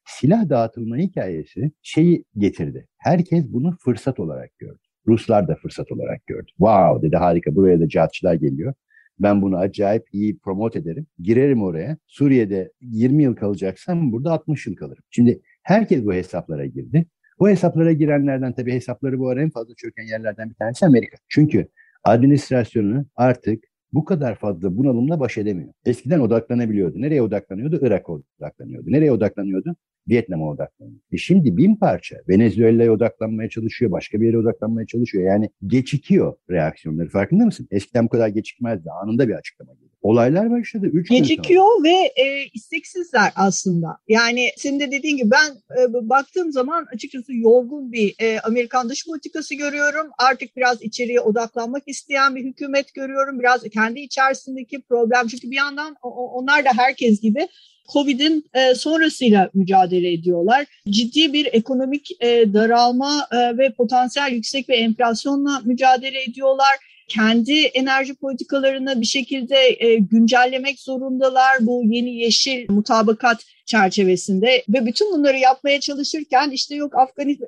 silah 0.07 0.49
dağıtılma 0.49 0.97
hikayesi 0.97 1.73
şeyi 1.83 2.25
getirdi. 2.37 2.89
Herkes 2.99 3.45
bunu 3.53 3.77
fırsat 3.85 4.21
olarak 4.21 4.59
gördü. 4.59 4.79
Ruslar 5.07 5.49
da 5.49 5.55
fırsat 5.55 5.93
olarak 5.93 6.27
gördü. 6.27 6.47
Wow 6.47 7.07
dedi 7.07 7.17
harika 7.17 7.55
buraya 7.55 7.81
da 7.81 7.89
cihatçılar 7.89 8.35
geliyor. 8.35 8.75
Ben 9.19 9.43
bunu 9.43 9.59
acayip 9.59 10.05
iyi 10.13 10.39
promote 10.39 10.79
ederim. 10.79 11.07
Girerim 11.19 11.63
oraya. 11.63 11.97
Suriye'de 12.07 12.73
20 12.81 13.23
yıl 13.23 13.37
kalacaksam 13.37 14.13
burada 14.13 14.33
60 14.33 14.67
yıl 14.67 14.77
kalırım. 14.77 15.05
Şimdi 15.11 15.41
herkes 15.63 16.05
bu 16.05 16.13
hesaplara 16.13 16.67
girdi. 16.67 17.07
Bu 17.39 17.49
hesaplara 17.49 17.93
girenlerden 17.93 18.53
tabii 18.53 18.73
hesapları 18.73 19.19
bu 19.19 19.29
ara 19.29 19.43
en 19.43 19.51
fazla 19.51 19.75
çöken 19.75 20.03
yerlerden 20.03 20.51
bir 20.51 20.55
tanesi 20.55 20.87
Amerika. 20.87 21.17
Çünkü 21.29 21.69
administrasyonu 22.05 23.07
artık 23.17 23.65
bu 23.93 24.05
kadar 24.05 24.35
fazla 24.35 24.77
bunalımla 24.77 25.21
baş 25.21 25.39
edemiyor. 25.39 25.73
Eskiden 25.85 26.21
odaklanabiliyordu. 26.21 27.01
Nereye 27.01 27.23
odaklanıyordu? 27.23 27.87
Irak'a 27.87 28.13
odaklanıyordu. 28.13 28.93
Nereye 28.93 29.13
odaklanıyordu? 29.13 29.77
Vietnam'a 30.09 30.51
odaklanıyor. 30.51 31.01
E 31.13 31.17
şimdi 31.17 31.57
bin 31.57 31.77
parça 31.77 32.17
Venezuela'ya 32.29 32.93
odaklanmaya 32.93 33.49
çalışıyor, 33.49 33.91
başka 33.93 34.21
bir 34.21 34.27
yere 34.27 34.39
odaklanmaya 34.39 34.87
çalışıyor. 34.87 35.25
Yani 35.25 35.51
geçikiyor 35.67 36.35
reaksiyonları. 36.51 37.09
Farkında 37.09 37.45
mısın? 37.45 37.69
Eskiden 37.71 38.05
bu 38.05 38.09
kadar 38.09 38.29
gecikmezdi. 38.29 38.91
Anında 38.91 39.29
bir 39.29 39.35
açıklama 39.35 39.75
geliyor. 39.75 39.92
Olaylar 40.03 40.51
başladı. 40.51 40.87
Üç 40.93 41.09
Gecikiyor 41.11 41.85
ve 41.85 42.23
e, 42.23 42.47
isteksizler 42.55 43.33
aslında. 43.37 43.89
Yani 44.09 44.51
senin 44.57 44.81
de 44.81 44.93
dediğin 44.93 45.17
gibi 45.17 45.31
ben 45.31 45.51
e, 45.51 46.09
baktığım 46.09 46.53
zaman 46.53 46.87
açıkçası 46.95 47.35
yorgun 47.35 47.93
bir 47.93 48.15
e, 48.19 48.41
Amerikan 48.41 48.89
dış 48.89 49.07
politikası 49.07 49.55
görüyorum. 49.55 50.07
Artık 50.19 50.57
biraz 50.57 50.83
içeriye 50.83 51.21
odaklanmak 51.21 51.83
isteyen 51.87 52.37
bir 52.37 52.45
hükümet 52.45 52.95
görüyorum. 52.95 53.41
Biraz 53.41 53.63
kendi 53.63 54.01
içerisindeki 54.01 54.83
problem. 54.89 55.27
Çünkü 55.27 55.51
bir 55.51 55.57
yandan 55.57 55.97
onlar 56.03 56.65
da 56.65 56.71
herkes 56.77 57.21
gibi 57.21 57.49
Covid'in 57.93 58.45
e, 58.55 58.75
sonrasıyla 58.75 59.51
mücadele 59.55 60.13
ediyorlar. 60.13 60.67
Ciddi 60.89 61.33
bir 61.33 61.49
ekonomik 61.53 62.11
e, 62.21 62.55
daralma 62.55 63.29
e, 63.33 63.59
ve 63.59 63.73
potansiyel 63.73 64.33
yüksek 64.33 64.69
bir 64.69 64.75
enflasyonla 64.75 65.61
mücadele 65.65 66.23
ediyorlar 66.23 66.92
kendi 67.09 67.61
enerji 67.61 68.15
politikalarını 68.15 69.01
bir 69.01 69.07
şekilde 69.07 69.57
e, 69.79 69.99
güncellemek 69.99 70.81
zorundalar 70.81 71.57
bu 71.61 71.83
yeni 71.85 72.15
yeşil 72.15 72.67
mutabakat 72.71 73.45
çerçevesinde 73.67 74.63
ve 74.69 74.87
bütün 74.87 75.13
bunları 75.13 75.39
yapmaya 75.39 75.81
çalışırken 75.81 76.51
işte 76.51 76.75
yok 76.75 76.95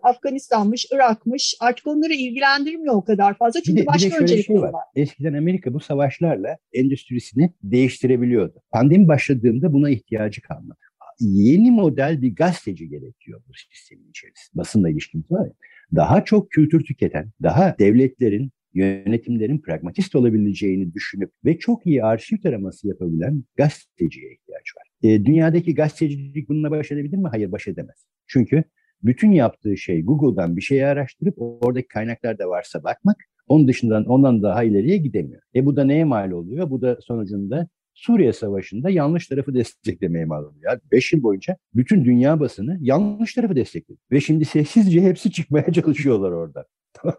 Afganistan'mış, 0.02 0.86
Irak'mış 0.92 1.54
artık 1.60 1.86
onları 1.86 2.12
ilgilendirmiyor 2.14 2.94
o 2.94 3.04
kadar 3.04 3.38
fazla 3.38 3.62
çünkü 3.62 3.76
bir 3.76 3.82
de, 3.82 3.86
başka 3.86 4.08
bir 4.08 4.22
öncelikleri 4.22 4.44
şey 4.44 4.56
var. 4.56 4.72
var. 4.72 4.84
Eskiden 4.96 5.34
Amerika 5.34 5.74
bu 5.74 5.80
savaşlarla 5.80 6.56
endüstrisini 6.72 7.52
değiştirebiliyordu. 7.62 8.62
Pandemi 8.70 9.08
başladığında 9.08 9.72
buna 9.72 9.90
ihtiyacı 9.90 10.42
kalmadı. 10.42 10.78
Yeni 11.20 11.70
model 11.70 12.22
bir 12.22 12.34
gazeteci 12.34 12.88
gerekiyor 12.88 13.42
bu 13.48 13.52
sistemin 13.54 14.10
içerisinde. 14.10 14.58
Basınla 14.58 14.90
ilişkimiz 14.90 15.30
var 15.30 15.46
ya. 15.46 15.52
Daha 15.94 16.24
çok 16.24 16.50
kültür 16.50 16.84
tüketen, 16.84 17.30
daha 17.42 17.76
devletlerin 17.78 18.52
yönetimlerin 18.74 19.58
pragmatist 19.58 20.14
olabileceğini 20.16 20.94
düşünüp 20.94 21.30
ve 21.44 21.58
çok 21.58 21.86
iyi 21.86 22.04
arşiv 22.04 22.36
taraması 22.38 22.88
yapabilen 22.88 23.44
gazeteciye 23.56 24.32
ihtiyaç 24.32 24.76
var. 24.76 25.10
E, 25.10 25.24
dünyadaki 25.24 25.74
gazetecilik 25.74 26.48
bununla 26.48 26.70
baş 26.70 26.92
edebilir 26.92 27.16
mi? 27.16 27.28
Hayır 27.30 27.52
baş 27.52 27.68
edemez. 27.68 28.06
Çünkü 28.26 28.64
bütün 29.02 29.32
yaptığı 29.32 29.76
şey 29.76 30.02
Google'dan 30.02 30.56
bir 30.56 30.62
şeyi 30.62 30.86
araştırıp 30.86 31.34
oradaki 31.38 31.88
kaynaklarda 31.88 32.48
varsa 32.48 32.84
bakmak, 32.84 33.16
onun 33.48 33.68
dışından 33.68 34.04
ondan 34.04 34.42
daha 34.42 34.64
ileriye 34.64 34.96
gidemiyor. 34.96 35.42
E 35.54 35.66
bu 35.66 35.76
da 35.76 35.84
neye 35.84 36.04
mal 36.04 36.30
oluyor? 36.30 36.70
Bu 36.70 36.82
da 36.82 36.98
sonucunda 37.00 37.68
Suriye 37.94 38.32
Savaşı'nda 38.32 38.90
yanlış 38.90 39.28
tarafı 39.28 39.54
desteklemeye 39.54 40.24
mal 40.24 40.44
oluyor. 40.44 40.80
Beş 40.92 41.12
yıl 41.12 41.22
boyunca 41.22 41.56
bütün 41.74 42.04
dünya 42.04 42.40
basını 42.40 42.78
yanlış 42.80 43.34
tarafı 43.34 43.56
destekledi. 43.56 43.98
Ve 44.12 44.20
şimdi 44.20 44.44
sessizce 44.44 45.02
hepsi 45.02 45.32
çıkmaya 45.32 45.72
çalışıyorlar 45.72 46.30
orada. 46.30 46.64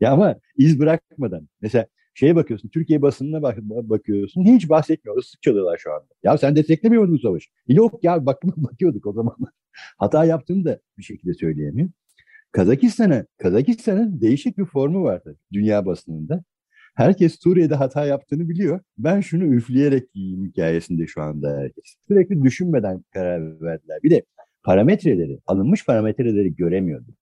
ya 0.00 0.12
ama 0.12 0.36
iz 0.56 0.80
bırakmadan. 0.80 1.48
Mesela 1.60 1.86
şeye 2.14 2.36
bakıyorsun, 2.36 2.68
Türkiye 2.68 3.02
basınına 3.02 3.42
bak 3.42 3.58
bakıyorsun. 3.62 4.44
Hiç 4.44 4.68
bahsetmiyor. 4.68 5.22
Islık 5.22 5.42
çalıyorlar 5.42 5.78
şu 5.78 5.92
anda. 5.92 6.08
Ya 6.22 6.38
sen 6.38 6.56
desteklemiyor 6.56 7.02
musun 7.02 7.16
bu 7.16 7.18
savaşı? 7.18 7.50
Yok 7.68 8.04
ya 8.04 8.26
bak 8.26 8.42
bakıyorduk 8.56 9.06
o 9.06 9.12
zaman. 9.12 9.36
Hata 9.98 10.24
yaptığını 10.24 10.64
da 10.64 10.80
bir 10.98 11.02
şekilde 11.02 11.34
söyleyemiyor. 11.34 11.88
Kazakistan'a, 12.52 13.26
Kazakistan'ın 13.38 14.20
değişik 14.20 14.58
bir 14.58 14.64
formu 14.64 15.04
vardı 15.04 15.36
dünya 15.52 15.86
basınında. 15.86 16.44
Herkes 16.94 17.40
Suriye'de 17.40 17.74
hata 17.74 18.06
yaptığını 18.06 18.48
biliyor. 18.48 18.80
Ben 18.98 19.20
şunu 19.20 19.44
üfleyerek 19.44 20.08
yiyeyim 20.14 20.46
hikayesinde 20.46 21.06
şu 21.06 21.22
anda 21.22 21.58
herkes. 21.58 21.84
Sürekli 22.08 22.42
düşünmeden 22.42 23.04
karar 23.12 23.60
verdiler. 23.60 23.98
Bir 24.02 24.10
de 24.10 24.22
parametreleri, 24.62 25.38
alınmış 25.46 25.86
parametreleri 25.86 26.56
göremiyordu. 26.56 27.14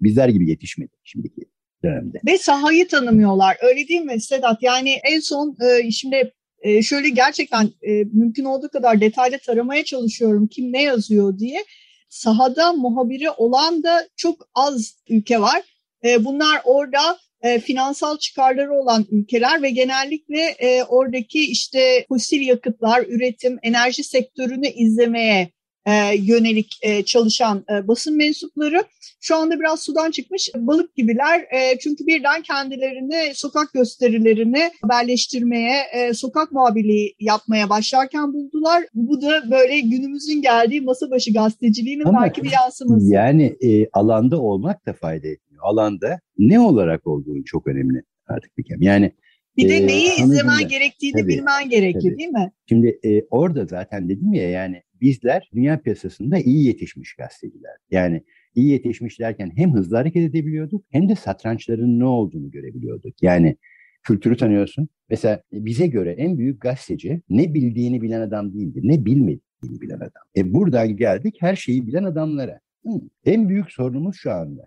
Bizler 0.00 0.28
gibi 0.28 0.50
yetişmedi 0.50 0.92
şimdiki 1.04 1.42
dönemde. 1.84 2.20
Ve 2.26 2.38
sahayı 2.38 2.88
tanımıyorlar. 2.88 3.56
Öyle 3.62 3.88
değil 3.88 4.00
mi 4.00 4.20
Sedat? 4.20 4.62
Yani 4.62 4.90
en 4.90 5.20
son 5.20 5.56
e, 5.60 5.90
şimdi 5.90 6.32
e, 6.60 6.82
şöyle 6.82 7.08
gerçekten 7.08 7.64
e, 7.82 7.90
mümkün 8.12 8.44
olduğu 8.44 8.68
kadar 8.68 9.00
detaylı 9.00 9.38
taramaya 9.38 9.84
çalışıyorum 9.84 10.46
kim 10.46 10.72
ne 10.72 10.82
yazıyor 10.82 11.38
diye. 11.38 11.64
Sahada 12.08 12.72
muhabiri 12.72 13.30
olan 13.30 13.82
da 13.82 14.08
çok 14.16 14.48
az 14.54 14.96
ülke 15.08 15.40
var. 15.40 15.62
E, 16.04 16.24
bunlar 16.24 16.60
orada 16.64 17.18
e, 17.42 17.60
finansal 17.60 18.18
çıkarları 18.18 18.74
olan 18.74 19.06
ülkeler 19.10 19.62
ve 19.62 19.70
genellikle 19.70 20.40
e, 20.40 20.84
oradaki 20.84 21.50
işte 21.50 22.04
fosil 22.08 22.40
yakıtlar, 22.40 23.04
üretim, 23.08 23.58
enerji 23.62 24.04
sektörünü 24.04 24.68
izlemeye 24.68 25.50
e, 25.86 25.92
yönelik 26.16 26.78
e, 26.82 27.04
çalışan 27.04 27.64
e, 27.70 27.88
basın 27.88 28.16
mensupları 28.16 28.84
şu 29.20 29.36
anda 29.36 29.60
biraz 29.60 29.82
sudan 29.82 30.10
çıkmış 30.10 30.50
balık 30.56 30.94
gibiler. 30.94 31.40
E, 31.40 31.78
çünkü 31.78 32.06
birden 32.06 32.42
kendilerini 32.42 33.34
sokak 33.34 33.72
gösterilerini 33.72 34.70
haberleştirmeye, 34.82 35.76
e, 35.94 36.14
sokak 36.14 36.52
muhabirliği 36.52 37.14
yapmaya 37.20 37.70
başlarken 37.70 38.32
buldular. 38.32 38.84
Bu 38.94 39.22
da 39.22 39.50
böyle 39.50 39.80
günümüzün 39.80 40.42
geldiği 40.42 40.80
masa 40.80 41.10
başı 41.10 41.32
gazeteciliğinin 41.32 42.04
Ama 42.04 42.22
belki 42.22 42.42
bir 42.42 42.52
yansıması. 42.52 43.12
Yani 43.12 43.56
e, 43.60 43.88
alanda 43.92 44.40
olmak 44.40 44.86
da 44.86 44.92
fayda 44.92 45.28
etmiyor. 45.28 45.64
Alanda 45.64 46.20
ne 46.38 46.60
olarak 46.60 47.06
olduğunu 47.06 47.44
çok 47.44 47.66
önemli 47.66 48.02
artık 48.28 48.58
bir 48.58 48.64
kere. 48.64 48.78
Yani 48.80 49.12
bir 49.56 49.68
de 49.68 49.86
neyi 49.86 50.08
ee, 50.08 50.22
izlemen 50.22 50.68
gerektiğini 50.68 51.20
tabii, 51.20 51.28
bilmen 51.28 51.68
gerekiyor 51.68 52.04
tabii. 52.04 52.18
değil 52.18 52.30
mi? 52.30 52.52
Şimdi 52.68 52.98
e, 53.04 53.22
orada 53.30 53.66
zaten 53.66 54.08
dedim 54.08 54.32
ya 54.32 54.50
yani 54.50 54.82
bizler 55.04 55.50
dünya 55.54 55.80
piyasasında 55.80 56.38
iyi 56.38 56.66
yetişmiş 56.66 57.14
gazeteciler. 57.14 57.76
Yani 57.90 58.22
iyi 58.54 58.68
yetişmiş 58.68 59.20
derken 59.20 59.52
hem 59.56 59.74
hızlı 59.74 59.96
hareket 59.96 60.30
edebiliyorduk 60.30 60.84
hem 60.90 61.08
de 61.08 61.14
satrançların 61.14 61.98
ne 61.98 62.04
olduğunu 62.04 62.50
görebiliyorduk. 62.50 63.22
Yani 63.22 63.56
kültürü 64.02 64.36
tanıyorsun. 64.36 64.88
Mesela 65.10 65.42
bize 65.52 65.86
göre 65.86 66.10
en 66.10 66.38
büyük 66.38 66.60
gazeteci 66.60 67.20
ne 67.30 67.54
bildiğini 67.54 68.02
bilen 68.02 68.20
adam 68.20 68.54
değildi, 68.54 68.80
ne 68.82 69.04
bilmediğini 69.04 69.80
bilen 69.80 69.96
adam. 69.96 70.22
E 70.36 70.54
buradan 70.54 70.96
geldik 70.96 71.36
her 71.40 71.56
şeyi 71.56 71.86
bilen 71.86 72.04
adamlara. 72.04 72.60
Hı. 72.86 72.90
En 73.24 73.48
büyük 73.48 73.72
sorunumuz 73.72 74.16
şu 74.16 74.32
anda. 74.32 74.66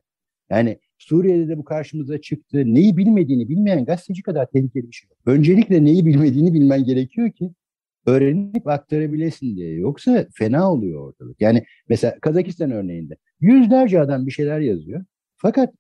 Yani 0.50 0.80
Suriye'de 0.97 1.47
de 1.47 1.58
bu 1.58 1.63
karşımıza 1.63 2.21
çıktı. 2.21 2.63
Neyi 2.65 2.97
bilmediğini 2.97 3.50
bilmeyen 3.50 3.86
gazeteci 3.86 4.21
kadar 4.21 4.45
tehlikeli 4.45 4.88
bir 4.88 4.95
şey. 4.95 5.10
Öncelikle 5.26 5.86
neyi 5.86 6.06
bilmediğini 6.06 6.54
bilmen 6.54 6.84
gerekiyor 6.84 7.32
ki 7.32 7.52
öğrenip 8.08 8.67
aktarabilesin 8.67 9.56
diye. 9.56 9.74
Yoksa 9.74 10.28
fena 10.34 10.72
oluyor 10.72 11.02
ortalık. 11.08 11.41
Yani 11.41 11.63
mesela 11.89 12.20
Kazakistan 12.20 12.72
örneğinde 12.72 13.17
yüzlerce 13.39 14.02
adam 14.02 14.26
bir 14.26 14.32
şeyler 14.32 14.60
yazıyor. 14.60 15.06
Fakat 15.38 15.74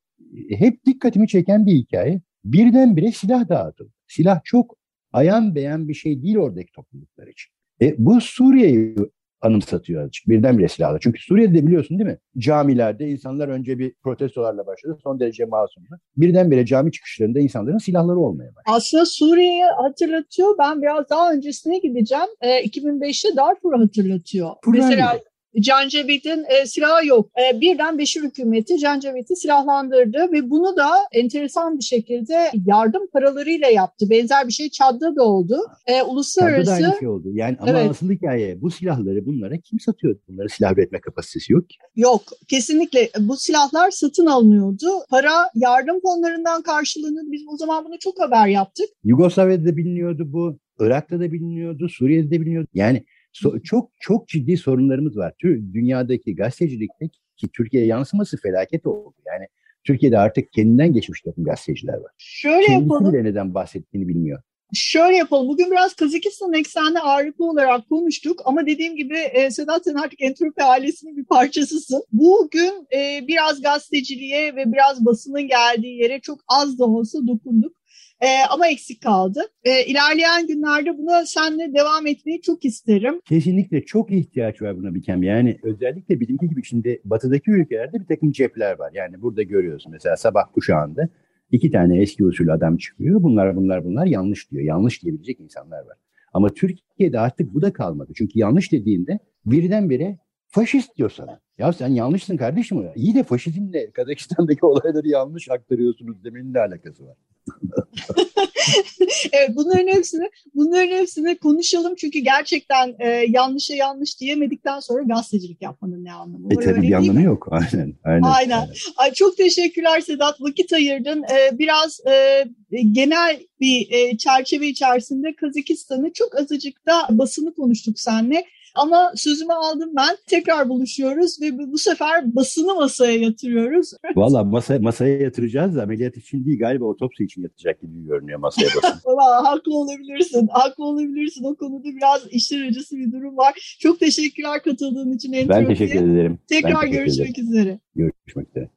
hep 0.49 0.85
dikkatimi 0.85 1.27
çeken 1.27 1.65
bir 1.65 1.73
hikaye. 1.73 2.21
Birdenbire 2.45 3.11
silah 3.11 3.49
dağıtıldı. 3.49 3.91
Silah 4.07 4.41
çok 4.43 4.77
ayan 5.13 5.55
beyan 5.55 5.87
bir 5.87 5.93
şey 5.93 6.23
değil 6.23 6.35
oradaki 6.35 6.71
topluluklar 6.71 7.27
için. 7.27 7.51
E, 7.81 7.95
bu 7.97 8.21
Suriye'yi 8.21 8.95
anımsatıyor 9.41 10.01
azıcık. 10.03 10.27
Birdenbire 10.27 10.67
silahlı. 10.67 10.97
Çünkü 11.01 11.21
Suriye'de 11.21 11.67
biliyorsun 11.67 11.99
değil 11.99 12.09
mi? 12.09 12.17
Camilerde 12.37 13.07
insanlar 13.09 13.47
önce 13.47 13.79
bir 13.79 13.93
protestolarla 14.03 14.65
başladı. 14.67 14.97
Son 15.03 15.19
derece 15.19 15.45
masumdu. 15.45 15.89
Birdenbire 16.17 16.65
cami 16.65 16.91
çıkışlarında 16.91 17.39
insanların 17.39 17.77
silahları 17.77 18.19
olmaya 18.19 18.47
başladı. 18.55 18.75
Aslında 18.75 19.05
Suriye'yi 19.05 19.63
hatırlatıyor. 19.63 20.55
Ben 20.59 20.81
biraz 20.81 21.09
daha 21.09 21.33
öncesine 21.33 21.79
gideceğim. 21.79 22.27
E, 22.41 22.65
2005'te 22.65 23.35
Darfur'u 23.35 23.79
hatırlatıyor. 23.79 24.49
Furkan 24.63 24.89
Mesela 24.89 25.13
gibi. 25.13 25.23
Can 25.61 25.87
Cevit'in 25.87 26.45
e, 26.49 26.65
silahı 26.65 27.07
yok. 27.07 27.29
E, 27.37 27.61
birden 27.61 27.97
Beşir 27.97 28.23
hükümeti 28.23 28.77
Can 28.79 28.99
Cevit'i 28.99 29.35
silahlandırdı 29.35 30.31
ve 30.31 30.49
bunu 30.49 30.77
da 30.77 30.89
enteresan 31.11 31.77
bir 31.77 31.83
şekilde 31.83 32.51
yardım 32.65 33.07
paralarıyla 33.13 33.67
yaptı. 33.67 34.09
Benzer 34.09 34.47
bir 34.47 34.53
şey 34.53 34.69
Çad'da 34.69 35.15
da 35.15 35.23
oldu. 35.23 35.57
E, 35.87 35.93
Çad'da 35.93 36.05
uluslararası 36.11 36.71
da 36.71 36.75
aynı 36.75 36.95
şey 36.99 37.07
oldu. 37.07 37.27
Yani 37.33 37.57
ama 37.59 37.71
Evet. 37.71 37.91
asıl 37.91 38.11
hikaye 38.11 38.61
bu 38.61 38.71
silahları 38.71 39.25
bunlara 39.25 39.57
kim 39.57 39.79
satıyor? 39.79 40.15
Bunların 40.27 40.47
silah 40.47 40.73
üretme 40.73 41.01
kapasitesi 41.01 41.53
yok 41.53 41.69
ki. 41.69 41.75
yok. 41.95 42.21
Kesinlikle 42.47 43.09
bu 43.19 43.37
silahlar 43.37 43.91
satın 43.91 44.25
alınıyordu. 44.25 44.87
Para 45.09 45.33
yardım 45.55 45.99
fonlarından 46.01 46.61
karşılanıyordu. 46.61 47.31
Biz 47.31 47.41
o 47.53 47.57
zaman 47.57 47.85
bunu 47.85 47.99
çok 47.99 48.19
haber 48.19 48.47
yaptık. 48.47 48.85
Yugoslavya'da 49.03 49.65
da 49.65 49.77
biliniyordu 49.77 50.23
bu. 50.33 50.57
Irak'ta 50.79 51.19
da 51.19 51.31
biliniyordu. 51.31 51.89
Suriye'de 51.89 52.31
de 52.31 52.41
biliniyordu. 52.41 52.67
Yani 52.73 53.03
so- 53.43 53.63
çok 53.63 53.91
çok 53.99 54.27
ciddi 54.27 54.57
sorunlarımız 54.57 55.17
var. 55.17 55.33
Tü- 55.43 55.73
Dünyadaki 55.73 56.35
gazetecilikte 56.35 57.09
ki 57.37 57.47
Türkiye'ye 57.53 57.89
yansıması 57.89 58.37
felaket 58.37 58.85
oldu. 58.85 59.13
Yani 59.25 59.47
Türkiye'de 59.83 60.17
artık 60.17 60.51
kendinden 60.51 60.93
geçmiş 60.93 61.21
takım 61.21 61.43
gazeteciler 61.43 61.93
var. 61.93 62.11
Şöyle 62.17 62.65
Kendisi 62.65 62.93
yapalım. 62.93 63.13
bile 63.13 63.23
neden 63.23 63.53
bahsettiğini 63.53 64.07
bilmiyor. 64.07 64.41
Şöyle 64.73 65.15
yapalım. 65.17 65.47
Bugün 65.47 65.71
biraz 65.71 65.93
Kazakistan 65.93 66.53
eksenli 66.53 66.99
ağırlıklı 66.99 67.49
olarak 67.49 67.89
konuştuk 67.89 68.41
ama 68.45 68.65
dediğim 68.65 68.95
gibi 68.95 69.17
e, 69.17 69.51
Sedat 69.51 69.83
sen 69.83 69.93
artık 69.93 70.21
Entropi 70.21 70.63
ailesinin 70.63 71.17
bir 71.17 71.25
parçasısın. 71.25 72.03
Bugün 72.11 72.87
e, 72.95 73.27
biraz 73.27 73.61
gazeteciliğe 73.61 74.55
ve 74.55 74.71
biraz 74.73 75.05
basının 75.05 75.47
geldiği 75.47 76.01
yere 76.01 76.19
çok 76.19 76.39
az 76.47 76.79
da 76.79 76.85
olsa 76.85 77.19
dokunduk. 77.27 77.76
E, 78.21 78.27
ama 78.49 78.67
eksik 78.67 79.01
kaldı. 79.01 79.39
E, 79.63 79.85
ilerleyen 79.85 80.47
günlerde 80.47 80.97
buna 80.97 81.25
seninle 81.25 81.73
devam 81.73 82.07
etmeyi 82.07 82.41
çok 82.41 82.65
isterim. 82.65 83.21
Kesinlikle 83.25 83.85
çok 83.85 84.11
ihtiyaç 84.11 84.61
var 84.61 84.77
buna 84.77 84.93
Bikem. 84.95 85.23
Yani 85.23 85.59
özellikle 85.63 86.19
bizimki 86.19 86.49
gibi 86.49 86.63
şimdi 86.63 87.01
batıdaki 87.05 87.51
ülkelerde 87.51 87.99
bir 87.99 88.05
takım 88.05 88.31
cepler 88.31 88.79
var. 88.79 88.91
Yani 88.93 89.21
burada 89.21 89.43
görüyorsun 89.43 89.91
mesela 89.91 90.17
sabah 90.17 90.43
kuşağında 90.53 91.09
iki 91.51 91.71
tane 91.71 92.01
eski 92.01 92.25
usul 92.25 92.47
adam 92.47 92.77
çıkıyor. 92.77 93.23
Bunlar 93.23 93.55
bunlar 93.55 93.85
bunlar 93.85 94.05
yanlış 94.05 94.51
diyor. 94.51 94.63
Yanlış 94.63 95.03
diyebilecek 95.03 95.39
insanlar 95.39 95.79
var. 95.79 95.97
Ama 96.33 96.49
Türkiye'de 96.49 97.19
artık 97.19 97.53
bu 97.53 97.61
da 97.61 97.73
kalmadı. 97.73 98.11
Çünkü 98.15 98.39
yanlış 98.39 98.71
dediğinde 98.71 99.19
birdenbire 99.45 100.17
faşist 100.47 100.97
diyor 100.97 101.09
sana. 101.09 101.39
Ya 101.57 101.73
sen 101.73 101.87
yanlışsın 101.87 102.37
kardeşim. 102.37 102.85
İyi 102.95 103.15
de 103.15 103.23
faşizmle 103.23 103.91
Kazakistan'daki 103.91 104.65
olayları 104.65 105.07
yanlış 105.07 105.51
aktarıyorsunuz 105.51 106.23
demenin 106.23 106.53
ne 106.53 106.59
alakası 106.59 107.05
var? 107.05 107.17
evet 109.33 109.49
bunların 109.55 109.87
hepsini 109.87 110.29
bunların 110.55 110.97
hepsini 110.97 111.37
konuşalım 111.37 111.95
çünkü 111.95 112.19
gerçekten 112.19 112.95
e, 112.99 113.09
yanlışa 113.09 113.73
yanlış 113.73 114.19
diyemedikten 114.19 114.79
sonra 114.79 115.03
gazetecilik 115.03 115.61
yapmanın 115.61 116.03
ne 116.05 116.13
anlamı 116.13 116.53
E 116.53 116.55
var? 116.55 116.63
tabii 116.63 116.73
öyle 116.75 116.81
bir 116.87 116.93
anlamı 116.93 117.21
yok. 117.21 117.47
Aynen. 117.51 117.93
Aynen. 118.03 118.23
Aynen. 118.23 118.67
Ay 118.97 119.13
çok 119.13 119.37
teşekkürler 119.37 120.01
Sedat. 120.01 120.41
Vakit 120.41 120.73
ayırdın. 120.73 121.23
Ee, 121.23 121.59
biraz 121.59 121.99
e, 122.07 122.43
genel 122.91 123.39
bir 123.61 123.87
e, 123.91 124.17
çerçeve 124.17 124.67
içerisinde 124.67 125.35
Kazakistan'ı 125.35 126.13
çok 126.13 126.35
azıcık 126.35 126.85
da 126.85 127.07
basını 127.09 127.53
konuştuk 127.53 127.99
seninle. 127.99 128.45
Ama 128.77 129.11
sözümü 129.15 129.53
aldım 129.53 129.89
ben. 129.95 130.17
Tekrar 130.27 130.69
buluşuyoruz 130.69 131.41
ve 131.41 131.57
bu 131.71 131.77
sefer 131.77 132.35
basını 132.35 132.75
masaya 132.75 133.17
yatırıyoruz. 133.19 133.91
Valla 134.15 134.43
masa, 134.43 134.79
masaya 134.79 135.17
yatıracağız 135.17 135.75
da 135.75 135.83
ameliyat 135.83 136.17
için 136.17 136.45
değil 136.45 136.59
galiba 136.59 136.85
otopsi 136.85 137.23
için 137.23 137.41
yatacak 137.43 137.81
gibi 137.81 138.05
görünüyor 138.05 138.39
masaya 138.39 138.67
basın. 138.67 138.99
Valla 139.05 139.51
haklı 139.51 139.77
olabilirsin. 139.77 140.47
Haklı 140.51 140.83
olabilirsin. 140.83 141.43
O 141.43 141.55
konuda 141.55 141.83
biraz 141.83 142.27
işler 142.31 142.67
acısı 142.67 142.97
bir 142.97 143.11
durum 143.11 143.37
var. 143.37 143.77
Çok 143.79 143.99
teşekkürler 143.99 144.61
katıldığın 144.63 145.13
için 145.13 145.33
ben 145.33 145.37
Entropi'ye. 145.37 145.67
teşekkür 145.67 146.11
ederim. 146.11 146.39
Ben 146.51 146.61
Tekrar 146.61 146.81
teşekkür 146.81 146.97
görüşmek 146.97 147.39
ederim. 147.39 147.49
üzere. 147.51 147.79
Görüşmek 147.95 148.47
üzere. 148.49 148.76